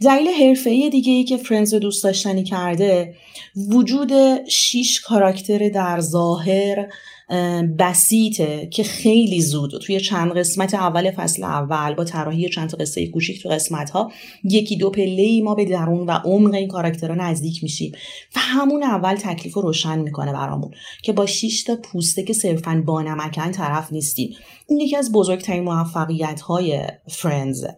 [0.00, 3.14] دلیل حرفه‌ای دیگه ای که فرندز رو دوست داشتنی کرده
[3.56, 4.10] وجود
[4.48, 6.86] شیش کاراکتر در ظاهر
[7.28, 13.06] اه، بسیطه که خیلی زود توی چند قسمت اول فصل اول با طراحی چند قصه
[13.06, 14.12] کوچیک تو قسمت ها
[14.44, 17.92] یکی دو پله ای ما به درون و عمق این کاراکترها نزدیک میشیم
[18.36, 20.70] و همون اول تکلیف رو روشن می‌کنه برامون
[21.02, 24.36] که با 6 تا پوسته که صرفا بانمکن طرف نیستیم.
[24.68, 27.76] این یکی از بزرگترین موفقیت های فرندزه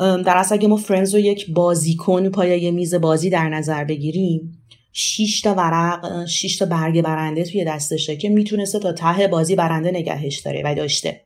[0.00, 4.58] در اصل اگه ما فرندز رو یک بازیکن پای یه میز بازی در نظر بگیریم
[4.92, 9.90] شش تا ورق شش تا برگ برنده توی دستشه که می‌تونسته تا ته بازی برنده
[9.90, 11.20] نگهش داره و داشته.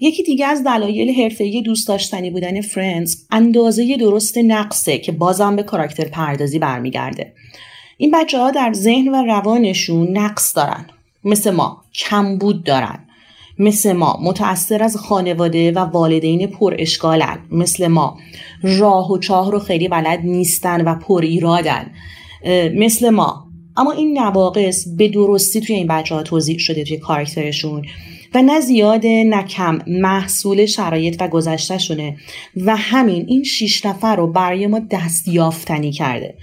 [0.00, 5.62] یکی دیگه از دلایل حرفه‌ای دوست داشتنی بودن فرندز اندازه درست نقصه که بازم به
[5.62, 7.32] کاراکتر پردازی برمیگرده.
[7.96, 10.86] این بچه ها در ذهن و روانشون نقص دارن.
[11.24, 12.98] مثل ما کمبود دارن.
[13.62, 17.38] مثل ما متأثر از خانواده و والدین پر اشکالن.
[17.50, 18.18] مثل ما.
[18.62, 21.90] راه و چاه رو خیلی بلد نیستن و پر ایرادن.
[22.74, 23.44] مثل ما.
[23.76, 27.82] اما این نواقص به درستی توی این بچه ها توضیح شده توی کاراکترشون
[28.34, 29.78] و نه زیاده نه کم.
[29.86, 32.16] محصول شرایط و گذشتهشونه.
[32.56, 36.34] و همین این شیش نفر رو برای ما دستیافتنی کرده.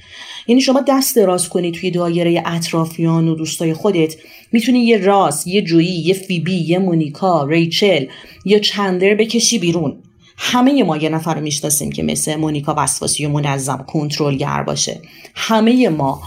[0.48, 4.16] یعنی شما دست دراز کنی توی دایره اطرافیان و دوستای خودت
[4.52, 8.06] می‌تونی یه راس یه جویی یه فیبی یه مونیکا ریچل
[8.46, 10.04] یا چندر بکشی بیرون.
[10.38, 15.02] همه ما یه نفر رو می‌شناسیم که مثل مونیکا وسواسی و منظم کنترلگر باشه.
[15.36, 16.22] همه ما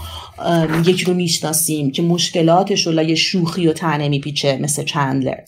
[0.85, 5.39] یکی رو می‌شناسیم که مشکلاتش رو لای شوخی و تنه میپیچه مثل چندلر.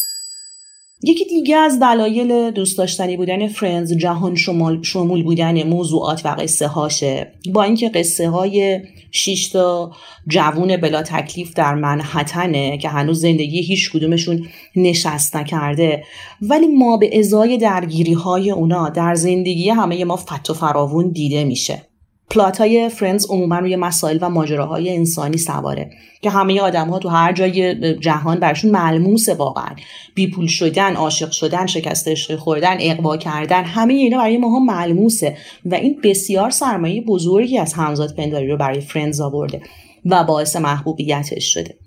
[1.08, 6.68] یکی دیگه از دلایل دوست داشتنی بودن فرندز جهان شمال شمول بودن موضوعات و قصه
[6.68, 7.32] هاشه.
[7.53, 8.82] با اینکه قصه های
[9.12, 9.91] شیش تا
[10.28, 16.03] جوون بلا تکلیف در منحتنه که هنوز زندگی هیچ کدومشون نشست نکرده
[16.41, 21.43] ولی ما به ازای درگیری های اونا در زندگی همه ما فت و فراوون دیده
[21.43, 21.82] میشه.
[22.30, 25.89] پلات های فرندز عموما روی مسائل و ماجراهای انسانی سواره
[26.21, 29.76] که همه آدم ها تو هر جای جهان برشون ملموسه واقعا.
[30.15, 35.76] بیپول شدن عاشق شدن شکست عشقی خوردن اقوا کردن همه اینا برای ماها ملموسه و
[35.76, 39.61] این بسیار سرمایه بزرگی از همذات پنداری رو برای فرندز آورده
[40.05, 41.78] و باعث محبوبیتش شده.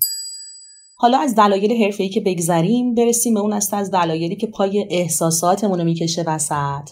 [0.96, 5.78] حالا از دلایل حرفه‌ای که بگذریم برسیم به اون دسته از دلایلی که پای احساساتمون
[5.78, 6.88] رو می‌کشه وسط.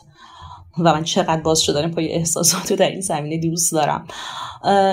[0.78, 4.06] و من چقدر باز شدن پای احساسات رو در این زمینه دوست دارم.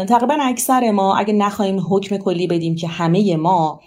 [0.10, 3.82] تقریبا اکثر ما اگه نخواهیم حکم کلی بدیم که همه ما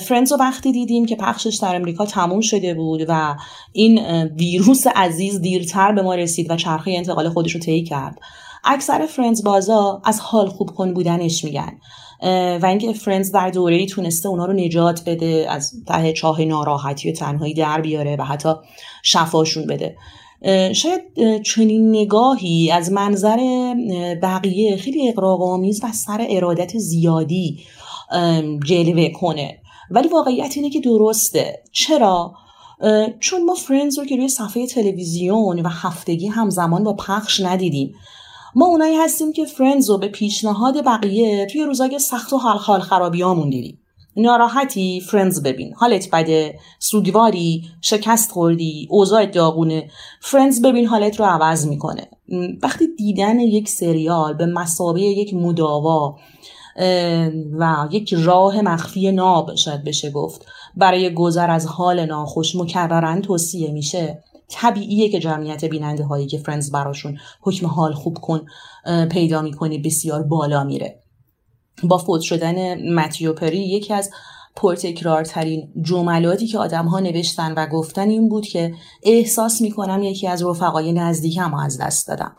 [0.00, 3.36] فرندز رو وقتی دیدیم که پخشش در امریکا تموم شده بود و
[3.72, 8.18] این ویروس عزیز دیرتر به ما رسید و چرخه انتقال خودش رو طی کرد.
[8.64, 11.78] اکثر فرندز بازا از حال خوب کن بودنش میگن.
[12.62, 17.10] و اینکه فرندز در دوره ای تونسته اونا رو نجات بده از ته چاه ناراحتی
[17.10, 18.54] و تنهایی در بیاره و حتی
[19.02, 19.96] شفاشون بده.
[20.72, 21.02] شاید
[21.42, 23.38] چنین نگاهی از منظر
[24.22, 27.58] بقیه خیلی اغراق‌آمیز و سر ارادت زیادی
[28.64, 29.58] جلوه کنه.
[29.90, 31.62] ولی واقعیت اینه که درسته.
[31.72, 32.34] چرا؟
[33.20, 37.94] چون ما فرندز رو که روی صفحه تلویزیون و هفتگی همزمان با پخش ندیدیم.
[38.54, 43.50] ما اونایی هستیم که فرندز رو به پیشنهاد بقیه توی روزای سخت و حال خرابیامون
[43.50, 43.77] دیدیم.
[44.18, 45.74] ناراحتی فرندز ببین.
[45.74, 49.90] حالت بده سوگواری شکست خوردی اوضاع داغونه.
[50.20, 52.08] فرندز ببین حالت رو عوض می‌کنه.
[52.62, 56.16] وقتی دیدن یک سریال به مثابه یک مداوا
[57.58, 60.46] و یک راه مخفی ناب شاید بشه گفت
[60.76, 66.70] برای گذر از حال ناخوش مکررن توصیه میشه طبیعیه که جمعیت بیننده هایی که فرندز
[66.70, 68.46] براشون حکم حال خوب کن
[69.10, 71.02] پیدا می‌کنه بسیار بالا میره.
[71.82, 74.10] با فوت شدن متیو پری یکی از
[74.56, 80.42] پرتکرارترین جملاتی که آدم ها نوشتن و گفتن این بود که احساس می‌کنم یکی از
[80.42, 82.32] رفقای نزدیکم از دست دادم.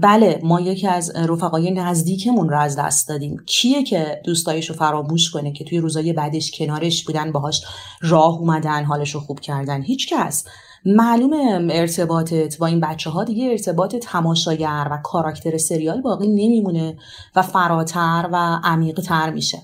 [0.00, 3.36] بله ما یکی از رفقای نزدیکمون رو از دست دادیم.
[3.46, 7.64] کیه که دوستایش رو فراموش کنه که توی روزای بعدش کنارش بودن باهاش
[8.00, 10.44] راه اومدن حالش رو خوب کردن؟ هیچ کس.
[10.88, 16.96] معلوم ارتباطت با این بچه ها دیگه ارتباط تماشاگر و کاراکتر سریال باقی نمیمونه
[17.36, 19.58] و فراتر و عمیقتر میشه.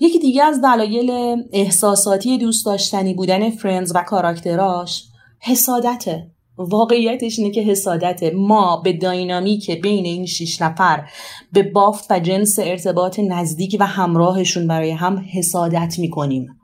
[0.00, 5.04] یکی دیگه از دلایل احساساتی دوست داشتنی بودن فرندز و کاراکتراش
[5.38, 11.08] حسادته واقعیتش اینه که حسادته ما به داینامیک بین این شیش نفر
[11.52, 16.59] به بافت و جنس ارتباط نزدیک و همراهشون برای هم حسادت می‌کنیم.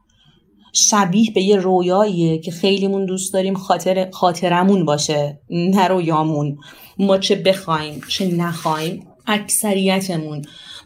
[0.77, 5.41] شبیه به یه رویاییه که خیلیمون دوست داریم خاطر خاطرمون باشه.
[5.51, 6.59] نه رویامون.
[6.99, 10.43] ما چه بخوایم چه نخوایم اکثریتمون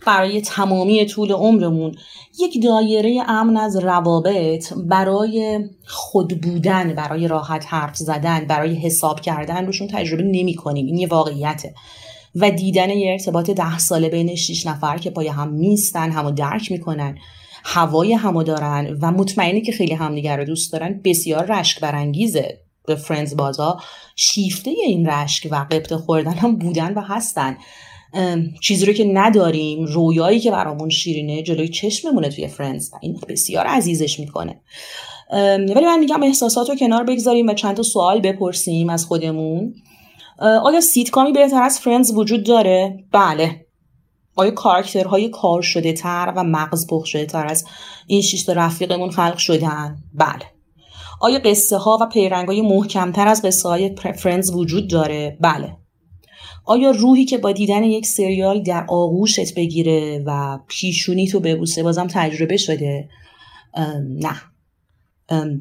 [0.06, 1.94] برای تمامی طول عمرمون.
[2.40, 9.66] یک دایره امن از روابط برای خود بودن برای راحت حرف زدن برای حساب کردن
[9.66, 11.74] روشون تجربه نمی کنیم این یه واقعیته.
[12.34, 16.72] و دیدن یه ارتباط ده ساله بین شیش نفر که پای هم میستن همو درک
[16.72, 17.18] می‌کنن.
[17.64, 22.58] هوای همو دارن و مطمئنه که خیلی همدیگر رو دوست دارن بسیار رشک برانگیزه.
[22.86, 23.78] و فرندز بازا
[24.16, 27.56] شیفته این رشک و غبطه خوردن هم بودن و هستن.
[28.62, 33.66] چیزی رو که نداریم رویایی که برامون شیرینه جلوی چشممونه توی فرندز و این بسیار
[33.66, 34.60] عزیزش می‌کنه.
[35.74, 39.74] ولی من میگم احساسات رو کنار بگذاریم و چند تا سوال بپرسیم از خودمون.
[40.38, 43.66] آیا سیتکامی بهتر از فرندز وجود داره؟ بله.
[44.40, 47.64] آیا کاراکترهای کار شده تر و مغز پخ شده تر از
[48.06, 50.46] این شیش تا رفیقمون خلق شدن؟ بله
[51.20, 55.76] آیا قصه ها و پیرنگ های محکمتر از قصه های فرندز وجود داره؟ بله
[56.64, 62.06] آیا روحی که با دیدن یک سریال در آغوشت بگیره و پیشونی تو ببوسه بازم
[62.06, 63.08] تجربه شده؟
[64.08, 64.49] نه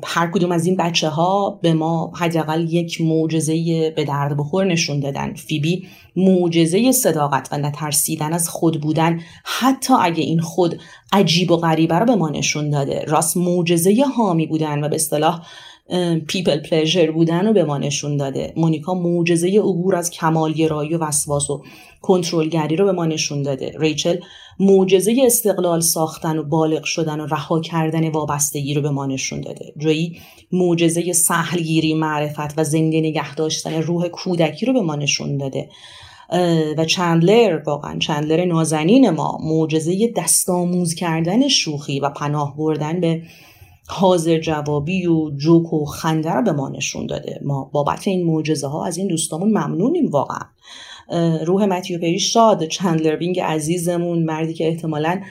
[0.03, 4.99] هر کدوم از این بچه ها به ما حداقل یک معجزه به درد بخور نشون
[4.99, 5.33] دادن.
[5.33, 9.19] فیبی معجزه صداقت و نترسیدن از خود بودن.
[9.43, 10.79] حتی اگه این خود
[11.13, 13.05] عجیب و غریبه رو به ما نشون داده.
[13.07, 15.41] راس معجزه حامی بودن و به اصطلاح
[16.27, 18.53] people pleaser بودن رو به ما نشون داده.
[18.57, 21.63] مونیکا معجزه عبور از کمالگرایی و وسواس و
[22.01, 23.75] کنترلگری رو به ما نشون داده.
[23.79, 24.17] ریچل
[24.59, 29.73] معجزه استقلال ساختن و بالغ شدن و رها کردن وابستگی رو به ما نشون داده.
[29.77, 30.19] جویی
[30.51, 35.69] معجزه سهلگیری معرفت و زنده نگه داشتن روح کودکی رو به ما نشون داده.
[36.77, 43.21] و چندلر واقعا چندلر نازنین ما معجزه دستآموز کردن شوخی و پناه بردن به
[43.87, 47.39] حاضر جوابی و جوک و خنده رو به ما نشون داده.
[47.43, 50.41] ما بابت این معجزه ها از این دوستامون ممنونیم واقعا.
[51.45, 55.21] روح متیو پری شاد چندلر بینگ عزیزمون مردی که احتمالا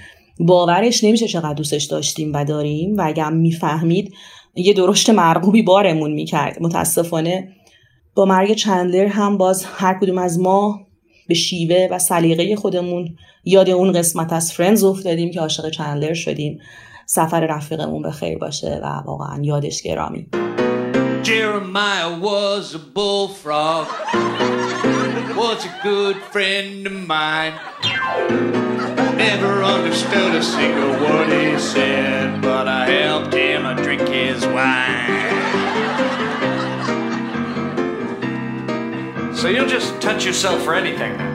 [0.41, 4.15] باورش نمیشه چقدر دوستش داشتیم و داریم و اگر می‌فهمید
[4.55, 6.57] یه درشت مرغوبی بارمون می‌کرد.
[6.61, 7.49] متاسفانه
[8.15, 10.81] با مرگ چندلر هم باز هر کدوم از ما
[11.29, 16.59] به شیوه و سلیقه خودمون یاد اون قسمت از فرندز افتادیم که عاشق چندلر شدیم.
[17.07, 20.27] سفر رفیقمون به خیر باشه و واقعا یادش گرامی.
[25.36, 27.54] was a good friend of mine.
[29.18, 35.34] Never understood a single word he said, but I helped him to drink his wine.
[39.36, 41.34] So you'll just touch yourself for anything then?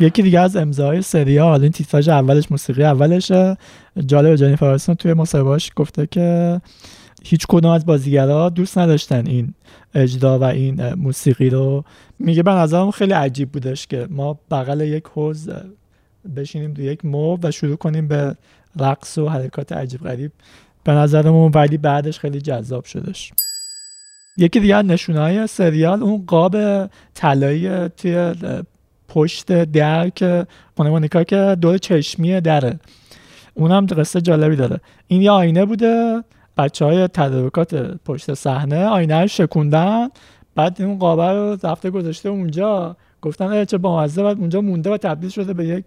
[0.00, 3.56] یکی دیگه از امضای سریال این تیتراژ اولش موسیقی اولشه
[4.06, 6.60] جالب جانی فارسون توی مصاحبهاش گفته که
[7.23, 9.53] هیچ کدوم از بازیگرا دوست نداشتن این
[9.93, 11.83] اجرا و این موسیقی رو.
[12.19, 15.49] میگه به نظرم خیلی عجیب بودش که ما بغل یک حوز
[16.35, 18.35] بشینیم دو یک مو و شروع کنیم به
[18.79, 20.31] رقص و حرکات عجیب غریب.
[20.83, 23.31] به نظرمون ولی بعدش خیلی جذاب شدش.
[24.37, 26.57] یکی دیگه نشونه های سریال اون قاب
[27.13, 28.33] طلایی توی
[29.07, 30.47] پشت در که
[30.77, 32.79] خونه مونیکا که دور چشمی دره.
[33.53, 34.79] اونم قصه جالبی داره.
[35.07, 36.23] این یه آینه بوده
[36.57, 37.75] بچه های تدارکات
[38.05, 40.07] پشت صحنه آینه رو شکوندن.
[40.55, 42.95] بعد اون قابه رو رفته گذاشته اونجا.
[43.21, 44.23] گفتن چه بامزه.
[44.23, 45.85] بعد اونجا مونده و تبدیل شده به یک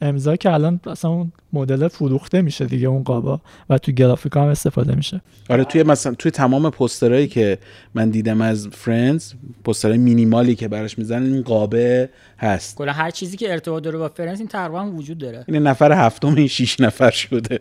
[0.00, 3.40] امضا که الان اصلا اون مدل فروخته میشه دیگه اون قابا
[3.70, 5.20] و تو گرافیکا هم استفاده میشه.
[5.50, 7.58] آره توی مثلا توی تمام پسترهایی که
[7.94, 9.32] من دیدم از فرندز
[9.64, 12.76] پسترهای مینیمالی که براش می‌زنن این قابه هست.
[12.76, 15.44] کلا هر چیزی که ارتباط داره با فرندز این تقریبا وجود داره.
[15.48, 17.60] این نفر هفتم این شیش نفر شده.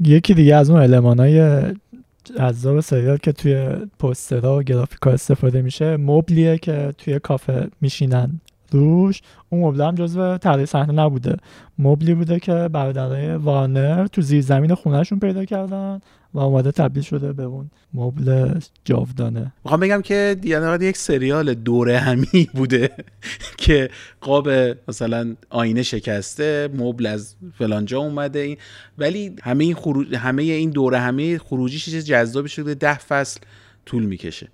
[0.00, 1.62] یکی دیگه از اون المانای
[2.38, 3.68] جذاب سریال که توی
[3.98, 8.40] پسترها و گرافیکا استفاده میشه مبلیه که توی کافه میشینن
[8.70, 9.22] روش.
[9.50, 11.36] اون مبل هم جزو طراحی صحنه نبوده.
[11.78, 16.00] مبلی بوده که برادرای وانر تو زیر زمین خونهشون پیدا کردن.
[16.34, 18.54] و اومده تبدیل شده به اون مبل
[18.84, 19.52] جاودانه.
[19.64, 22.90] می‌خوام بگم که دیانه یک سریال دوره همی بوده
[23.56, 24.48] که قاب
[24.88, 28.56] مثلا آینه شکسته مبل از فلانجا اومده این
[28.98, 33.40] ولی همه این خروج همه این دوره همه خروجیش چیز جذابی شده ده فصل
[33.86, 34.48] طول می‌کشه.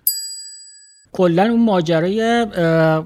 [1.15, 2.45] کلا اون ماجرای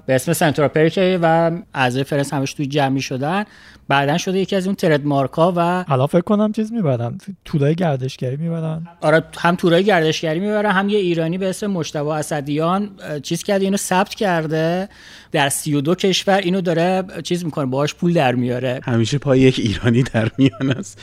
[0.07, 3.43] به اسم سنترال پرک و اعضای فرندز همش توی جمعی شدن.
[3.87, 8.37] بعدا شده یکی از اون trademark ا و حالا فکر کنم چیز می‌برن تورای گردشگری
[8.37, 12.89] می‌برن آره هم تورای گردشگری می‌برن هم یه ایرانی به اسم مجتبی اسدیان
[13.23, 14.89] چیز کرده اینو ثبت کرده.
[15.31, 18.79] در 32 کشور اینو داره چیز می‌کنه باهاش پول در میاره.
[18.83, 21.01] همیشه پای یک ایرانی در میان است.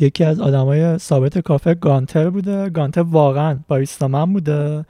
[0.00, 2.70] یکی از آدمای ثابت کافه گانتر بوده.
[2.70, 4.84] گانتر واقعا باریستامن بوده.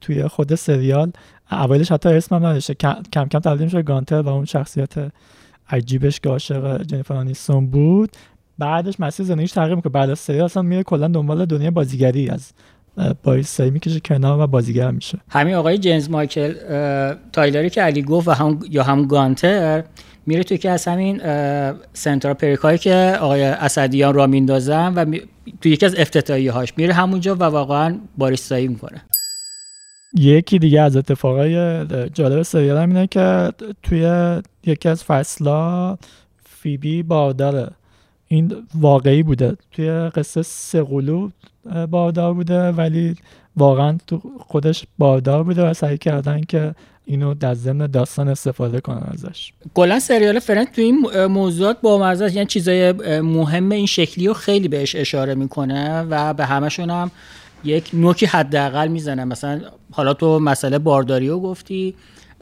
[0.00, 1.12] توی خود سریال.
[1.50, 2.74] اولش حتی اسمم نداشته.
[2.74, 4.92] کم کم تبدیل به گانتر و اون شخصیت
[5.70, 8.10] عجیبش که عاشق جنیفر آنیستون بود.
[8.58, 9.92] بعدش مسیر زندگیش تغییر می‌کنه.
[9.92, 12.52] بعد از سریال اصلا میره کلا دنبال دنیای بازیگری از
[12.98, 15.18] اه، بایستایی می‌کشه کنار و بازیگر میشه.
[15.30, 16.54] همین آقای جیمز مایکل
[17.32, 19.84] تایلری که علی گفت و هم یا هم گانتر
[20.26, 25.20] میره توی که از همین اه، سنترال پریکایی که آقای اسدیان را میندازن و می...
[25.60, 29.02] توی یکی از افتتاحیه هاش میره همونجا و واقعا باریستایی می‌کنه.
[30.14, 33.52] یکی دیگه از اتفاقای جالب سریال هم اینه که
[33.82, 34.36] توی
[34.66, 35.96] یکی از فصلا
[36.44, 37.70] فیبی بارداره
[38.28, 41.30] این واقعی بوده توی قصه سقولو
[41.90, 43.16] باردار بوده ولی
[43.56, 49.06] واقعا تو خودش باردار بوده و سعی کردن که اینو در ضمن داستان استفاده کنن
[49.12, 52.22] ازش کلا سریال فرند تو این موضوعات با است.
[52.34, 57.10] یعنی چیزای مهم این شکلی رو خیلی بهش اشاره می‌کنه و به همشون هم
[57.64, 59.24] یک نوکی حداقل می‌زنه.
[59.24, 59.60] مثلا
[59.92, 61.94] حالا تو مسئله بارداری رو گفتی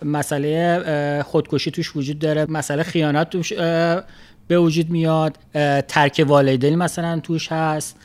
[0.02, 3.52] مسئله خودکشی توش وجود داره مسئله خیانت توش
[4.48, 5.38] به وجود میاد
[5.88, 7.96] ترک والدین مثلا توش هست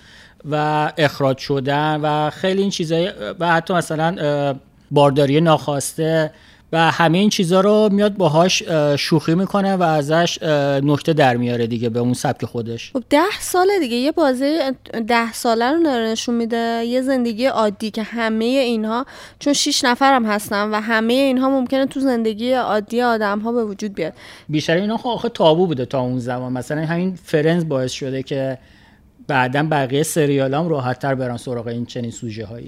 [0.52, 0.56] و
[0.98, 4.56] اخراج شدن و خیلی این چیزای و حتی مثلا
[4.92, 6.32] بارداری ناخواسته
[6.74, 10.44] و همه این چیزها رو میاد باهاش اه، شوخی می‌کنه و ازش
[10.84, 12.92] نکته در میاره دیگه به اون سبک خودش.
[12.94, 14.60] خب ده ساله دیگه یه بازی
[15.08, 19.06] ده ساله رو داره نشون میده یه زندگی عادی که همه اینها
[19.40, 23.94] چون شیش نفرم هستن و همه اینها ممکنه تو زندگی عادی آدم ها به وجود
[23.94, 24.14] بیاد.
[24.50, 26.54] بیشتر اینا خب آخه تابو بوده تا اون زمان.
[26.54, 28.58] مثلا همین فرنز باعث شده که
[29.28, 32.68] بعدا بقیه سریال هم راحت تر برن سراغ این چنین سوژه هایی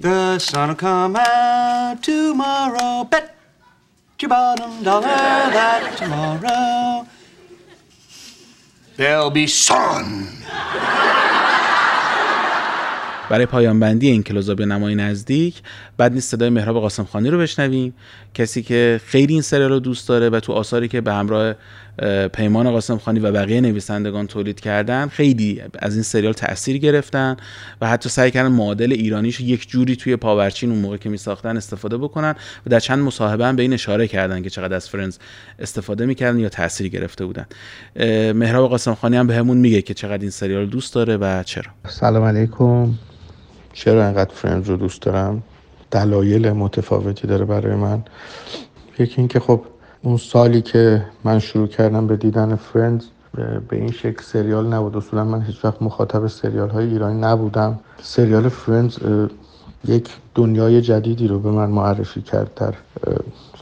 [4.22, 7.06] your bottom dollar that tomorrow
[8.96, 10.28] there'll be sun.
[13.28, 15.62] برای پایان بندی این کلوزا به نمای نزدیک
[15.96, 17.94] بعد نیست صدای مهراب قاسم خانی رو بشنویم
[18.34, 21.54] کسی که خیلی این سریال رو دوست داره و تو آثاری که به همراه اه،
[22.32, 25.08] پیمان قاسم خانی و بقیه نویسندگان تولید کردن.
[25.08, 27.36] خیلی از این سریال تاثیر گرفتن
[27.80, 31.56] و حتی سعی کردن معادل ایرانیش یک جوری توی پاورچین اون موقع که می ساختن
[31.56, 32.34] استفاده بکنن
[32.66, 35.18] و در چند مصاحبه هم به این اشاره کردن که چقدر از فرنز
[35.58, 37.46] استفاده می‌کردن یا تاثیر گرفته بودن.
[38.32, 41.70] مهراب قاسم خانی هم بهمون میگه که چقدر این سریال رو دوست داره و چرا.
[41.88, 42.94] سلام علیکم.
[43.72, 45.42] چرا انقدر فرندز رو دوست دارم؟
[45.90, 48.04] دلایل متفاوتی داره برای من.
[48.98, 49.62] یکی اینکه خب
[50.04, 53.04] اون سالی که من شروع کردم به دیدن فرندز
[53.68, 54.96] به این شکل سریال نبود.
[54.96, 57.78] اصولا من هیچ وقت مخاطب سریال های ایرانی نبودم.
[58.02, 58.98] سریال فرندز
[59.84, 62.74] یک دنیای جدیدی رو به من معرفی کرد در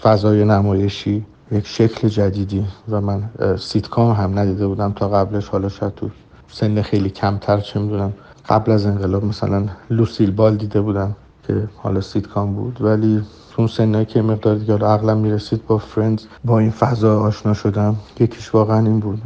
[0.02, 1.24] فضای نمایشی.
[1.52, 5.48] یک شکل جدیدی و من سیتکام هم ندیده بودم تا قبلش.
[5.48, 6.10] حالا شاید تو
[6.48, 8.12] سن خیلی کمتر چه می‌دونم
[8.48, 11.16] قبل از انقلاب مثلا لوسیل بال دیده بودم
[11.46, 12.80] که حالا سیتکام بود.
[12.80, 13.22] ولی
[13.52, 17.96] تو اون سنایی که مقدار دیگه عقلم می‌رسید با فرندز با این فضا آشنا شدم.
[18.20, 19.22] یکیش واقعا این بود.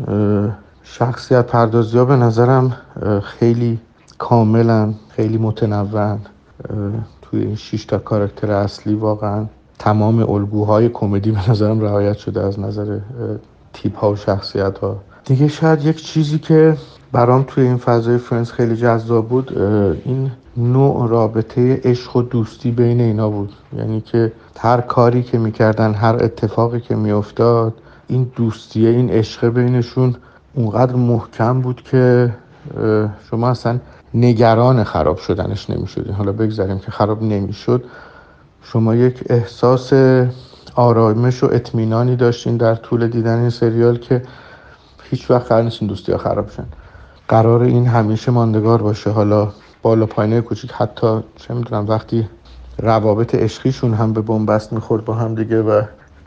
[0.83, 2.77] شخصیت پردازی ها به نظرم
[3.23, 3.79] خیلی
[4.19, 6.11] کاملا خیلی متنوعن.
[6.11, 6.19] اه،
[7.23, 9.47] توی این شش تا کاراکتر اصلی واقعا
[9.79, 12.99] تمام الگوهای کمدی به نظرم رعایت شده از نظر
[13.73, 16.77] تیپ ها و شخصیت ها دیگه شاید یک چیزی که
[17.13, 19.59] برام توی این فضای فرنس خیلی جذاب بود
[20.05, 23.53] این نوع رابطه عشق و دوستی بین اینا بود.
[23.79, 27.75] یعنی که هر کاری که می‌کردن هر اتفاقی که میافتاد
[28.09, 30.17] این دوستیه این عشق بینشون
[30.55, 32.35] اونقدر محکم بود که
[33.31, 33.79] شما اصلا
[34.15, 37.85] نگران خراب شدنش نمی‌شدی حالا بگذاریم که خراب نمی‌شد.
[38.63, 39.93] شما یک احساس
[40.75, 44.23] آرامش و اطمینانی داشتین در طول دیدن این سریال که
[45.11, 46.67] هیچ وقت قرار نیست دوستی ها خراب شن.
[47.29, 49.11] قرار این همیشه ماندگار باشه.
[49.11, 49.49] حالا
[49.87, 52.29] بالا پایینه کوچیک حتی چه می‌دونم وقتی
[52.79, 55.83] روابط عشقیشون هم به بنبست می‌خورد با هم دیگه و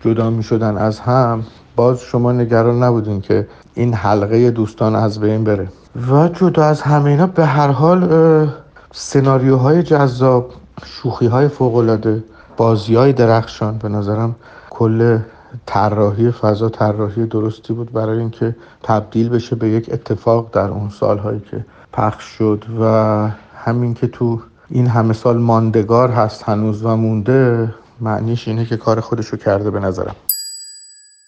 [0.05, 1.43] جدا می‌شدن از هم
[1.75, 5.67] باز شما نگران نبودین که این حلقه دوستان از بین بره.
[6.11, 8.49] و جدا از همه اینا به هر حال
[8.91, 10.53] سناریوهای جذاب
[10.85, 12.23] شوخی های فوقالعاده
[12.57, 14.35] بازی های درخشان به نظرم
[14.69, 15.17] کل
[15.65, 21.41] طراحی فضا طراحی درستی بود برای اینکه تبدیل بشه به یک اتفاق در اون سالهایی
[21.51, 23.29] که پخش شد و
[23.65, 28.99] همین که تو این همه سال ماندگار هست هنوز و مونده معنیش اینه که کار
[28.99, 30.15] خودشو کرده به نظرم.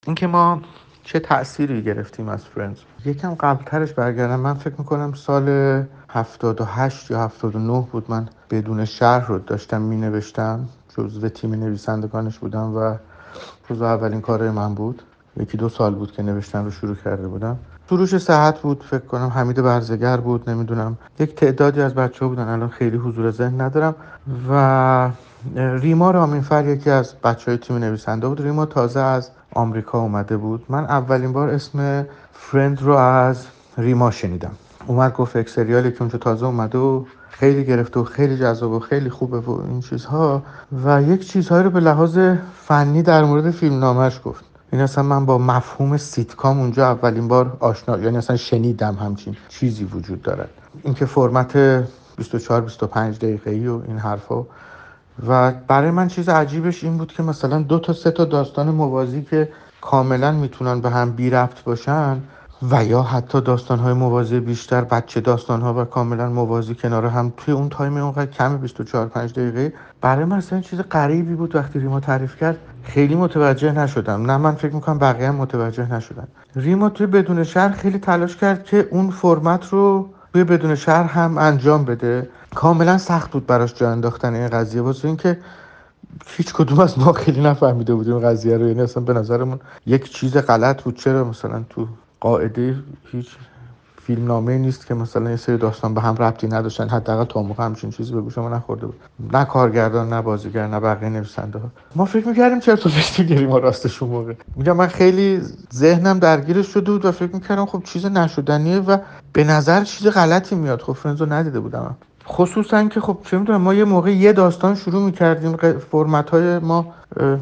[0.05, 0.61] اینکه ما
[1.03, 4.39] چه تأثیری گرفتیم از فرندز یکم قبلترش برگردم.
[4.39, 5.47] من فکر می‌کنم سال
[6.09, 8.05] 78 یا 79 بود.
[8.11, 12.95] من بدون شهر رو داشتم می نوشتم جزو تیم نویسندگانش بودم و
[13.69, 15.01] جزو اولین کارهای من بود.
[15.37, 17.57] یکی دو سال بود که نوشتن رو شروع کرده بودم.
[17.91, 20.97] سروش صحت بود فکر کنم حمید برزگر بود نمی‌دونم.
[21.19, 23.95] یک تعدادی از بچه ها بودن الان خیلی حضور ذهن ندارم.
[24.49, 25.09] و
[25.55, 28.41] ریما رامینفر یکی از بچه های تیم نویسنده بود.
[28.41, 30.65] ریما تازه از آمریکا اومده بود.
[30.69, 33.45] من اولین بار اسم فرند رو از
[33.77, 34.51] ریما شنیدم.
[34.87, 38.79] اومد گفت یک سریالی که اونجا تازه اومده و خیلی گرفته و خیلی جذاب و
[38.79, 40.41] خیلی خوبه و این چیزها.
[40.85, 42.19] و یک چیزهایی رو به لحاظ
[42.55, 44.50] فنی در مورد فیلم نامش گفت.
[44.71, 49.83] این اصلا من با مفهوم سیتکام اونجا اولین بار آشنا یعنی اصلا شنیدم همچین چیزی
[49.83, 50.49] وجود دارد.
[50.83, 51.57] اینکه فرمت
[52.17, 54.45] 24 25 دقیقه ای و این حرفا.
[55.27, 59.21] و برای من چیز عجیبش این بود که مثلا دو تا سه تا داستان موازی
[59.21, 59.49] که
[59.81, 62.21] کاملا می‌تونن به هم بی ربط باشن
[62.71, 67.69] و یا حتی داستانهای موازی بیشتر بچه داستانها و کاملا موازی کنار هم توی اون
[67.69, 72.37] تایم اونقدر کم 24 5 دقیقه برای من اصلا چیز غریبی بود وقتی ریما تعریف
[72.37, 72.57] کرد.
[72.83, 74.31] خیلی متوجه نشدم.
[74.31, 76.27] نه من فکر می‌کنم بقیه هم متوجه نشدن.
[76.55, 81.37] ریما توی بدون شهر خیلی تلاش کرد که اون فرمت رو توی بدون شهر هم
[81.37, 82.29] انجام بده.
[82.55, 84.81] کاملا سخت بود براش جا انداختن این قضیه.
[84.81, 85.39] واسه اینکه
[86.25, 88.67] هیچ کدوم از ما خیلی نفهمیده بودیم قضیه رو.
[88.67, 90.95] یعنی اصلا به نظرمون یک چیز غلط بود.
[90.95, 91.87] چرا مثلا تو
[92.19, 92.75] قاعده
[93.11, 93.27] هیچ
[94.05, 96.89] فیلم نامه نیست که مثلا یه سری داستان به هم ربطی نداشتن.
[96.89, 98.99] حداقل تا موقع همچین چیزی به گوش ما نخورده بود.
[99.33, 102.89] نه کارگردان نه بازیگر نه بقیه نویسنده ها ما فکر می‌کردیم چرا تو
[103.23, 104.33] گیری ما راستش اون موقع.
[104.55, 105.41] میگم من خیلی
[105.73, 108.97] ذهنم درگیرش شده بود و فکر می‌کردم خب چیز نشدنیه و
[109.33, 110.81] به نظر چیز غلطی میاد.
[110.81, 111.95] خب فرنزو ندیده بودم.
[112.27, 115.57] خصوصا که خب چه می‌دونم ما یه موقع یه داستان شروع می‌کردیم.
[115.91, 116.93] فرمت های ما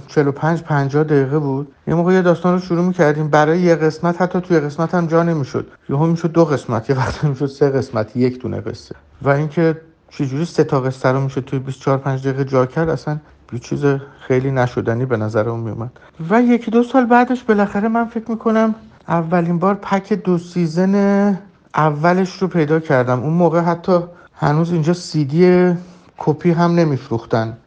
[0.08, 1.72] 45 50 دقیقه بود.
[1.88, 3.28] یه موقع یه داستان رو شروع می‌کردیم.
[3.28, 5.68] برای یه قسمت حتی توی قسمت هم جا نمی‌شد.
[5.90, 8.96] یهو می‌شد دو قسمت یه وقت می‌شد سه قسمت یک دونه قصه.
[9.22, 13.18] و اینکه چجوری سه تا قصه رو می‌شد توی 24 5 دقیقه جا کرد اصلا
[13.54, 13.86] یه چیز
[14.20, 15.92] خیلی نشدنی به نظر اون میومد
[16.30, 18.76] و یکی دو سال بعدش بالاخره من فکر می‌کنم
[19.08, 21.38] اولین بار پک دو سیزن
[21.76, 23.20] اولش رو پیدا کردم.
[23.20, 24.00] اون موقع حتی
[24.36, 25.74] هنوز اینجا سیدی
[26.18, 27.58] کپی هم نمیفروختن.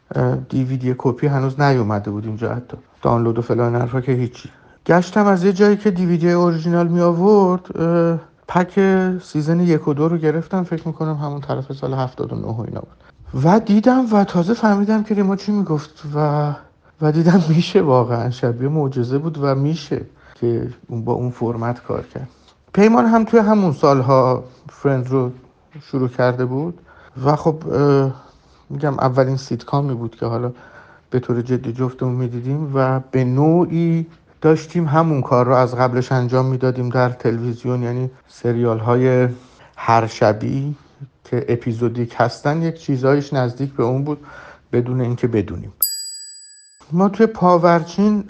[0.49, 2.77] دیویدی کپی هنوز نیومده بود اینجا حتی.
[3.01, 4.49] دانلود و فلان حرفا که هیچی.
[4.85, 7.61] گشتم از یه جایی که دیویدی اورجینال می آورد
[8.47, 8.79] pack
[9.23, 10.63] season یک و دو رو گرفتم.
[10.63, 13.43] فکر می‌کنم همون طرف سال 79 و اینا بود.
[13.43, 16.49] و دیدم و تازه فهمیدم که ریما چی می‌گفت و
[17.01, 18.29] و دیدم میشه واقعا.
[18.29, 20.01] شبیه معجزه بود و میشه
[20.35, 22.27] که با اون فرمت کار کرد.
[22.73, 25.31] پیمان هم توی همون سالها فرند رو
[25.81, 26.81] شروع کرده بود.
[27.25, 27.63] و خب
[28.69, 30.51] میگم اولین سیتکامی بود که حالا
[31.09, 34.05] به طور جدی جفتمون می‌دیدیم و به نوعی
[34.41, 39.27] داشتیم همون کار رو از قبلش انجام می‌دادیم در تلویزیون یعنی سریال های
[39.77, 40.75] هر شبی
[41.23, 44.25] که اپیزودیک هستن یک چیزایش نزدیک به اون بود
[44.71, 45.73] بدون اینکه بدونیم.
[46.91, 48.23] ما توی پاورچین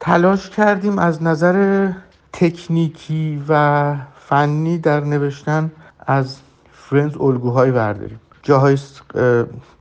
[0.00, 1.88] تلاش کردیم از نظر
[2.32, 5.70] تکنیکی و فنی در نوشتن
[6.06, 6.36] از
[6.72, 8.20] فرنز الگوهایی برداریم.
[8.46, 8.78] جاهای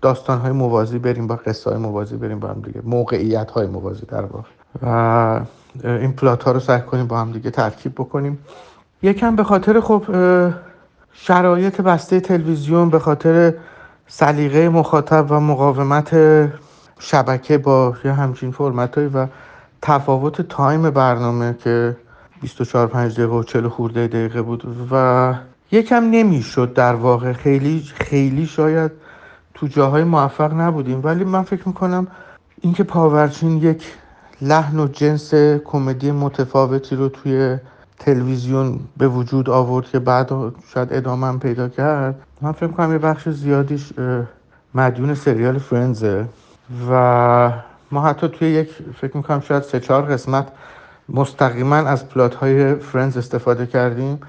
[0.02, 2.82] داستان های موازی بریم با قصه های موازی بریم با هم دیگه.
[2.84, 4.50] موقعیت های موازی در واقع.
[4.82, 5.40] و
[5.84, 8.40] این پلات ها رو سعی کنیم با هم دیگه ترکیب بکنیم.
[9.02, 10.04] یکم به خاطر خب
[11.12, 13.54] شرایط بسته تلویزیون به خاطر
[14.08, 16.16] سلیقه مخاطب و مقاومت
[17.00, 19.28] شبکه با یه همچین فرمت و
[19.82, 21.98] تفاوت time برنامه که
[22.42, 25.34] 24 5 دقیقه و 40 خورده دقیقه بود و
[25.72, 27.34] یکم نمی‌شد در واقع.
[27.34, 28.92] خیلی خیلی شاید
[29.54, 31.02] تو جاهای موفق نبودیم.
[31.04, 32.08] ولی من فکر می‌کنم
[32.62, 33.84] اینکه پاورچین یک
[34.42, 35.34] لحن و جنس
[35.66, 37.58] کمدی متفاوتی رو توی
[38.00, 40.32] تلویزیون به وجود آورد که بعد
[40.74, 42.16] شاید ادامه پیدا کرد.
[42.42, 43.94] من فکر می‌کنم یه بخش زیادیش
[44.76, 46.26] مدیون سریال فرنزه
[46.92, 47.52] و
[47.92, 48.70] ما حتی توی یک
[49.02, 50.48] فکر می‌کنم شاید سه چهار قسمت
[51.10, 54.20] مستقیما از پلات های فرنز استفاده کردیم.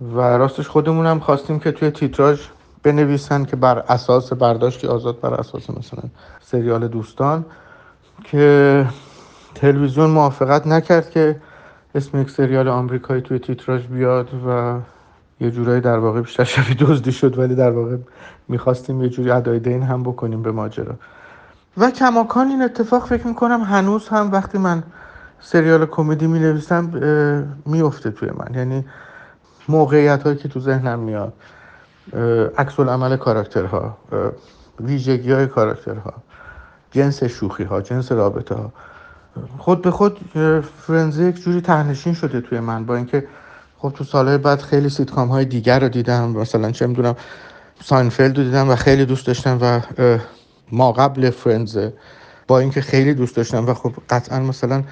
[0.00, 2.40] و راستش خودمون هم خواستیم که توی تیتراژ
[2.82, 6.02] بنویسن که بر اساس برداشتی آزاد بر اساس مثلا
[6.40, 7.44] سریال دوستان
[8.24, 8.86] که
[9.54, 11.36] تلویزیون موافقت نکرد که
[11.94, 14.78] اسم یک سریال آمریکایی توی تیتراژ بیاد و
[15.40, 17.96] یه جورایی در واقع بیشتر شبیه دزدی شد ولی در واقع
[18.48, 20.94] می‌خواستیم یه جوری ادای دین هم بکنیم به ماجرا.
[21.76, 24.82] و کماکان این اتفاق فکر می‌کنم هنوز هم وقتی من
[25.40, 26.90] سریال کمدی می نویسم
[27.66, 28.54] میفته توی من.
[28.54, 28.84] یعنی
[29.68, 31.32] موقعیت هایی که تو ذهنم میاد
[32.58, 33.96] عکس عمل کاراکترها
[34.80, 36.14] ویژگی های کاراکترها
[36.90, 38.72] جنس شوخی ها جنس رابطه ها
[39.58, 40.18] خود به خود
[40.86, 43.26] فرندز یک جوری تهنشین شده توی من با اینکه
[43.78, 47.16] خب تو سالهای بعد خیلی سیتکام های دیگر رو دیدم مثلا چه می‌دونم
[47.82, 49.80] ساینفلد رو دیدم و خیلی دوست داشتم و
[50.72, 51.78] ما قبل فرندز
[52.46, 54.82] با اینکه خیلی دوست داشتم و خب قطعا مثلا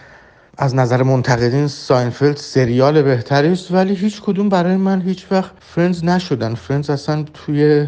[0.59, 6.05] از نظر منتقدین ساینفلد سریال بهتری است ولی هیچ کدوم برای من هیچ وقت فرندز
[6.05, 6.55] نشدن.
[6.55, 7.87] فرندز اصلا توی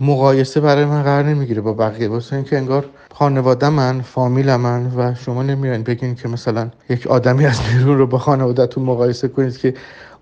[0.00, 2.08] مقایسه برای من قرار نمی‌گیره با بقیه.
[2.08, 2.84] واسه اینکه انگار
[3.14, 8.06] خانواده من فامیل من و شما نمیاین بگین که مثلا یک آدمی از بیرون رو
[8.06, 9.74] با خانوادهتون مقایسه کنید که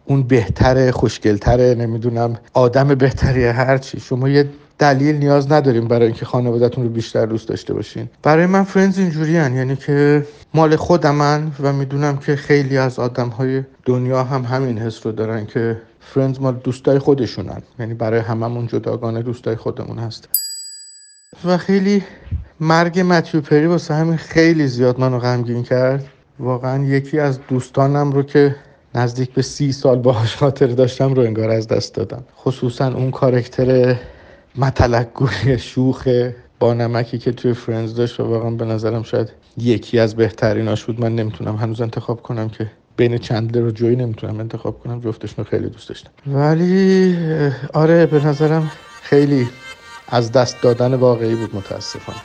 [0.04, 4.48] اون بهتره خوشگلتره نمی‌دونم آدم بهتری هرچی شما یه
[4.80, 8.08] دلیل نیاز نداریم برای اینکه خانوادهتون رو بیشتر دوست داشته باشین.
[8.22, 13.62] برای من فرندز اینجوری یعنی که مال خودمن و می‌دونم که خیلی از آدم های
[13.84, 19.22] دنیا هم همین حس رو دارن که فرندز مال دوستای خودشونن یعنی برای هممون جداگانه
[19.22, 20.28] دوستای خودمون هست.
[21.44, 22.02] و خیلی
[22.60, 26.04] مرگ متیو پری واسه همین خیلی زیاد منو غمگین کرد.
[26.38, 28.56] واقعا یکی از دوستانم رو که
[28.94, 32.24] نزدیک به سی سال باهاش خاطر داشتم رو انگار از دست دادم.
[32.44, 33.96] خصوصا اون کارکتر
[34.56, 36.08] متلقگوی شوخ
[36.58, 41.00] با نمکی که توی فرندز داشت و واقعا به نظرم شاید یکی از بهتریناش بود.
[41.00, 45.00] من نمی‌تونم هنوز انتخاب کنم که بین چندلر و جوی نمی‌تونم انتخاب کنم.
[45.00, 46.10] جفتشون خیلی دوست داشتم.
[46.26, 47.16] ولی
[47.72, 48.70] آره به نظرم
[49.02, 49.48] خیلی
[50.08, 52.18] از دست دادن واقعی بود متاسفانه.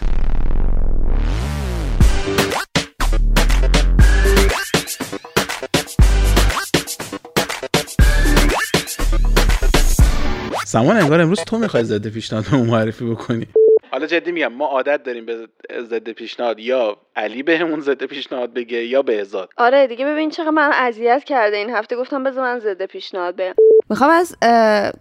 [10.76, 13.48] سامان انگار امروز تو می‌خوای ضد پیشنهاد به معرفی بکنی.
[13.92, 15.48] حالا جدی میگم ما عادت داریم به
[15.82, 20.72] ضد پیشنهاد یا علی بهمون ضد پیشنهاد بگه یا بهزاد آره دیگه ببین چقدر من
[20.74, 23.54] اذیت کرده این هفته گفتم بذار من ضد پیشنهاد بگم
[23.90, 24.36] می‌خوام از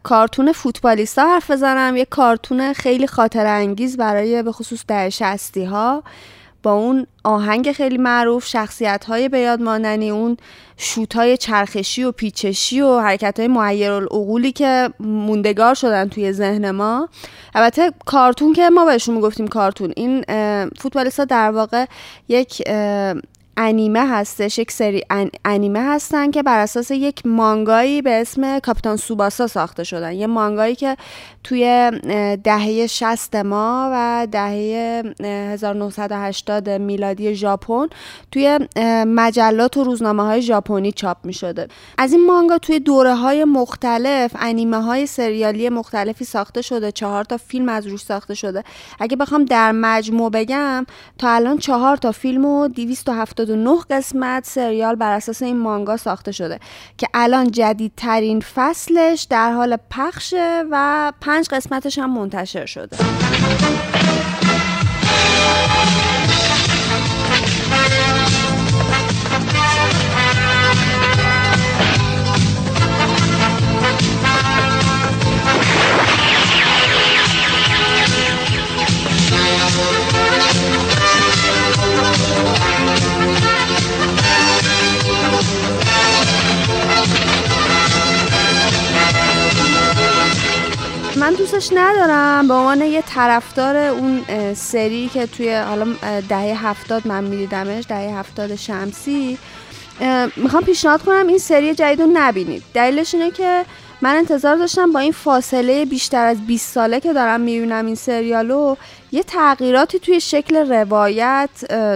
[0.03, 1.97] کارتون فوتبالیستا حرف بزنم.
[1.97, 6.03] یه کارتون خیلی خاطر انگیز برای به خصوص دهه 60 ها
[6.65, 10.37] با اون آهنگ خیلی معروف شخصیت های به یاد ماندنی اون
[10.77, 17.09] شوت های چرخشی و پیچشی و حرکت های معیرالعقولی که موندگار شدن توی ذهن ما.
[17.55, 21.85] البته کارتون که ما بهشون می‌گفتیم کارتون این اه، فوتبالیستا در واقع
[22.29, 22.63] یک
[23.57, 28.97] انیمه هستش یک سری ان- انیمه هستن که بر اساس یک مانگایی به اسم کاپیتان
[28.97, 30.13] سوباسا ساخته شدن.
[30.13, 30.97] یه مانگایی که
[31.45, 31.91] توی
[32.45, 37.87] دهه 60 ما و دهه اه، 1980 میلادی ژاپن
[38.31, 38.59] توی
[39.07, 41.69] مجلات و روزنامه های ژاپنی چاپ می شده
[41.99, 47.37] از این مانگا توی دوره های مختلف انیمه های سریالی مختلفی ساخته شده چهار تا
[47.37, 48.65] فیلم از روش ساخته شده.
[49.01, 50.87] اگه بخوام در مجموع بگم
[51.19, 52.69] تا الان چهار تا فیلم و
[53.45, 56.61] 279 قسمت سریال بر اساس این مانگا ساخته شده
[56.99, 62.97] که الان جدیدترین فصلش در حال پخشه و پنج قسمتش هم منتشر شده.
[91.55, 92.49] دوستش ندارم.
[92.49, 94.25] به عنوان یه طرفدار اون
[94.55, 95.87] سری که توی حالا
[96.29, 99.39] دهه هفتاد من میدیدمش دهه هفتاد شمسی
[100.37, 102.63] می‌خوام پیشنهاد کنم این سری جدید رو نبینید.
[102.75, 103.65] دلیلش اینه که
[104.01, 108.77] من انتظار داشتم با این فاصله بیشتر از 20 ساله که دارم می‌بینم این سریالو
[109.13, 111.51] یه تغییراتی توی شکل روایت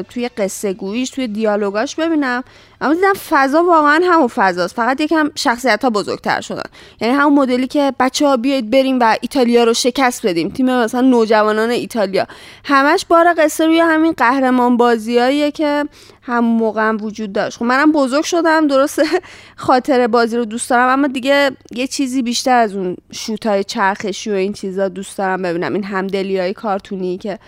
[0.09, 2.45] توی قصه گوییش توی دیالوگاش ببینم.
[2.81, 4.75] اما دیدم فضا واقعا همون فضاست.
[4.75, 6.71] فقط یکم شخصیت ها بزرگتر شدن.
[7.01, 10.49] یعنی همون مدلی که بچه ها بیایید بریم و ایتالیا رو شکست بدیم.
[10.49, 12.27] تیم مثلا نوجوانان ایتالیا.
[12.65, 15.85] همش بار قصه روی همین قهرمان بازیاییه که
[16.23, 17.59] هم موقع هم وجود داشت.
[17.59, 19.03] خب منم بزرگ شدم درسته؟
[19.57, 24.35] خاطر بازی رو دوست دارم اما دیگه یه چیزی بیشتر از اون شوتای چرخشی و
[24.35, 25.75] این چیزا دوست دارم ببینم.
[25.75, 27.39] این همدلی های کارتونی که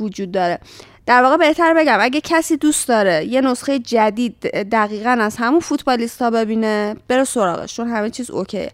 [0.00, 0.58] وجود داره.
[1.06, 4.40] در واقع بهتر بگم اگه کسی دوست داره یه نسخه جدید
[4.72, 8.70] دقیقا از همون فوتبالیستا ببینه بره سراغش چون همه چیز اوکیه.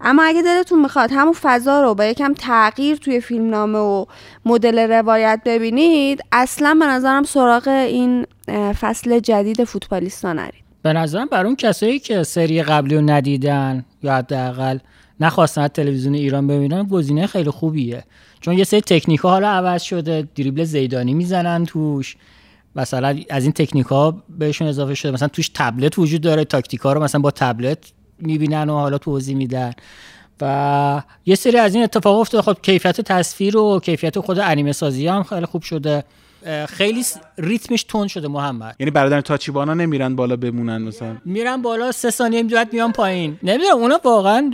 [0.00, 4.04] اما اگه دلتون می‌خواد همون فضا رو با یکم تغییر توی فیلمنامه و
[4.44, 8.26] مدل روایت ببینید اصلا به نظرم سراغ این
[8.80, 10.64] فصل جدید فوتبالیستا نرید.
[10.82, 14.78] به نظرم بر اون کسایی که سری قبلی رو ندیدن یا حداقل
[15.20, 18.04] نخواستن تلویزیون ایران ببینن گزینه خیلی خوبیه.
[18.40, 22.16] چون یه سری تکنیک ها حالا عوض شده دریبل زیدانی می‌زنن توش.
[22.76, 25.12] مثلا از این تکنیک ها بهشون اضافه شده.
[25.12, 27.78] مثلا توش تبلت وجود داره تاکتیک ها رو مثلا با تبلت
[28.18, 29.72] می‌بینن و حالا توضیح میدن.
[30.40, 32.42] و یه سری از این اتفاق افتاده.
[32.42, 36.04] خب کیفیت تصویر و کیفیت خود انیمه سازی هم خیلی خوب شده.
[36.68, 37.04] خیلی
[37.38, 38.76] ریتمش تند شده محمد.
[38.80, 43.38] یعنی برادر تاچیبانا نمیرن بالا بمونن مثلا؟ میرن بالا سه ثانیه بعد میان پایین.
[43.42, 44.50] نمی‌دونم اونا واقعا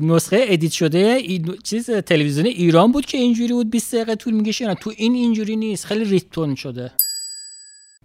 [0.00, 1.22] نسخه edit شده
[1.64, 5.56] چیز تلویزیون ایران بود که اینجوری بود 20 دقیقه طول می‌کشه نه؟ تو این اینجوری
[5.56, 5.86] نیست.
[5.86, 6.92] خیلی ریتم تند شده.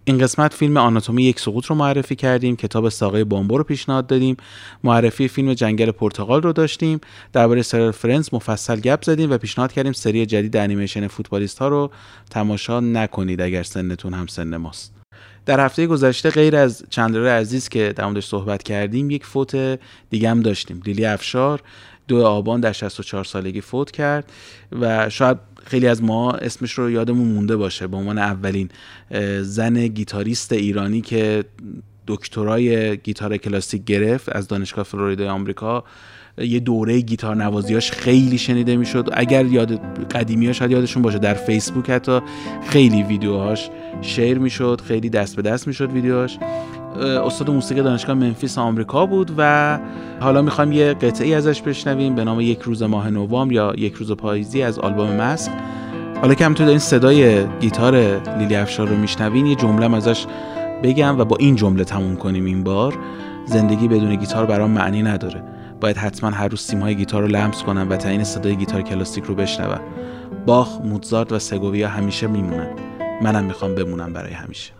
[0.04, 4.36] این قسمت فیلم آناتومی یک سقوط رو معرفی کردیم کتاب ساقه بامبو رو پیشنهاد دادیم
[4.84, 7.00] معرفی فیلم جنگل پرتغال رو داشتیم
[7.32, 11.90] درباره سریال فرنز مفصل گپ زدیم و پیشنهاد کردیم سری جدید انیمیشن فوتبالیست ها رو
[12.30, 14.94] تماشا نکنید اگر سنتون هم سن ماست.
[15.46, 19.78] در هفته گذشته غیر از چندلر عزیز که در موردش صحبت کردیم یک فوت
[20.10, 20.82] دیگه هم داشتیم.
[20.86, 21.60] لیلی افشار
[22.08, 24.32] دو آبان در 64 سالگی فوت کرد
[24.80, 27.86] و شاید خیلی از ما اسمش رو یادمون مونده باشه.
[27.86, 28.68] به عنوان اولین
[29.40, 31.44] زن گیتاریست ایرانی که
[32.06, 35.84] دکترای گیتار کلاسیک گرفت از دانشگاه فلوریدای آمریکا.
[36.38, 39.08] یه دوره گیتار نوازیاش خیلی شنیده می‌شد.
[39.12, 39.74] اگر یاد
[40.06, 42.20] قدیمی ها شاید یادشون باشه در فیسبوک حتی
[42.68, 43.70] خیلی ویدیوهاش
[44.00, 46.38] شیر می‌شد خیلی دست به دست می‌شد ویدیوهاش.
[47.00, 49.78] استاد موسیقی دانشگاه منفیس آمریکا بود و
[50.20, 54.12] حالا می‌خوایم یه قطعی ازش بشنویم به نام یک روز ماه نوامبر یا یک روز
[54.12, 55.50] پاییزی از آلبوم مسک
[56.20, 60.26] حالا که همینطور دارین صدای گیتار لیلی افشار رو میشنوین یه جمله ازش
[60.82, 62.98] بگم و با این جمله تموم کنیم این بار.
[63.46, 65.42] زندگی بدون گیتار برام معنی نداره.
[65.80, 69.34] باید حتما هر روز سیمهای گیتار رو لمس کنم و تعیین صدای گیتار کلاسیک رو
[69.34, 69.80] بشنوم.
[70.46, 72.68] باخ، موتزارت و سگوویا همیشه میمونن.
[73.22, 74.72] منم می‌خوام بمونم برای همیشه.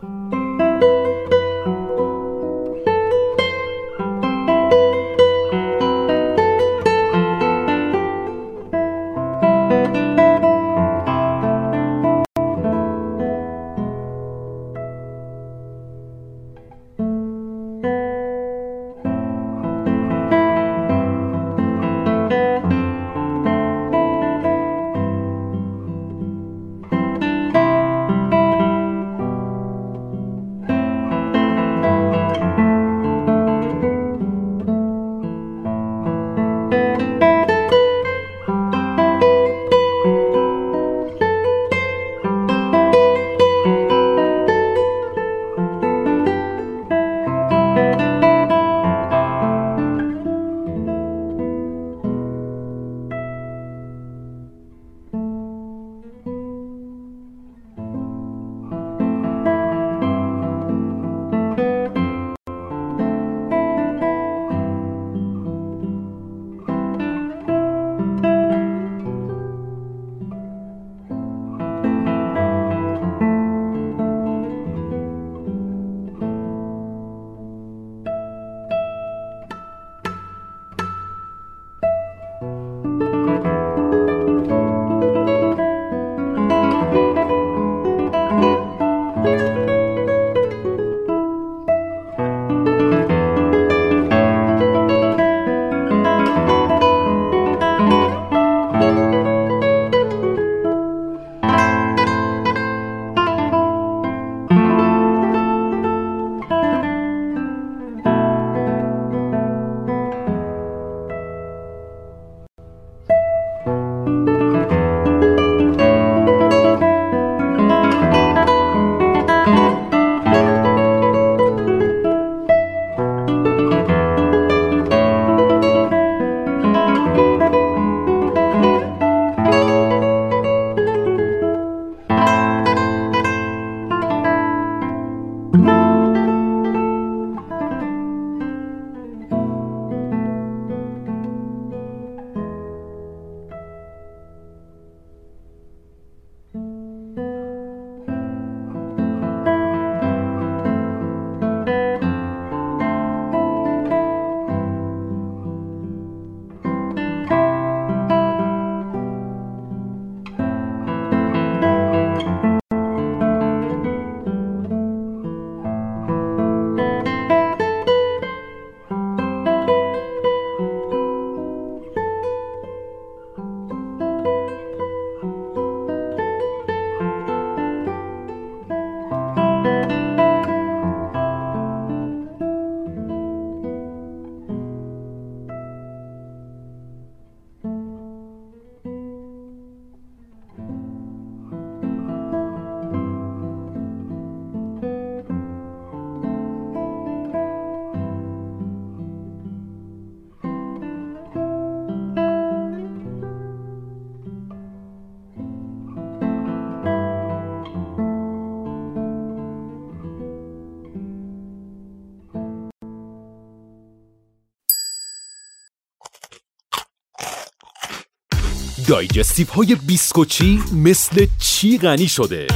[219.02, 222.46] دایجستیف های بیسکوچی مثل چی غنی شده؟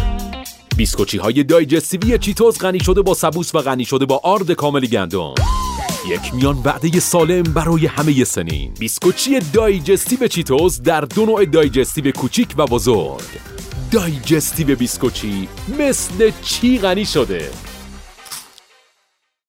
[0.76, 5.34] بیسکوچی های دایجستیوی چیتوز غنی شده با سبوس و غنی شده با آرد کامل گندم.
[6.10, 8.74] یک میان وعده سالم برای همه سنین.
[8.78, 13.22] بیسکوچی دایجستیو چیتوز در دو نوع دایجستیو کوچیک و بزرگ.
[13.90, 15.48] دایجستیو بیسکوچی
[15.78, 17.50] مثل چی غنی شده؟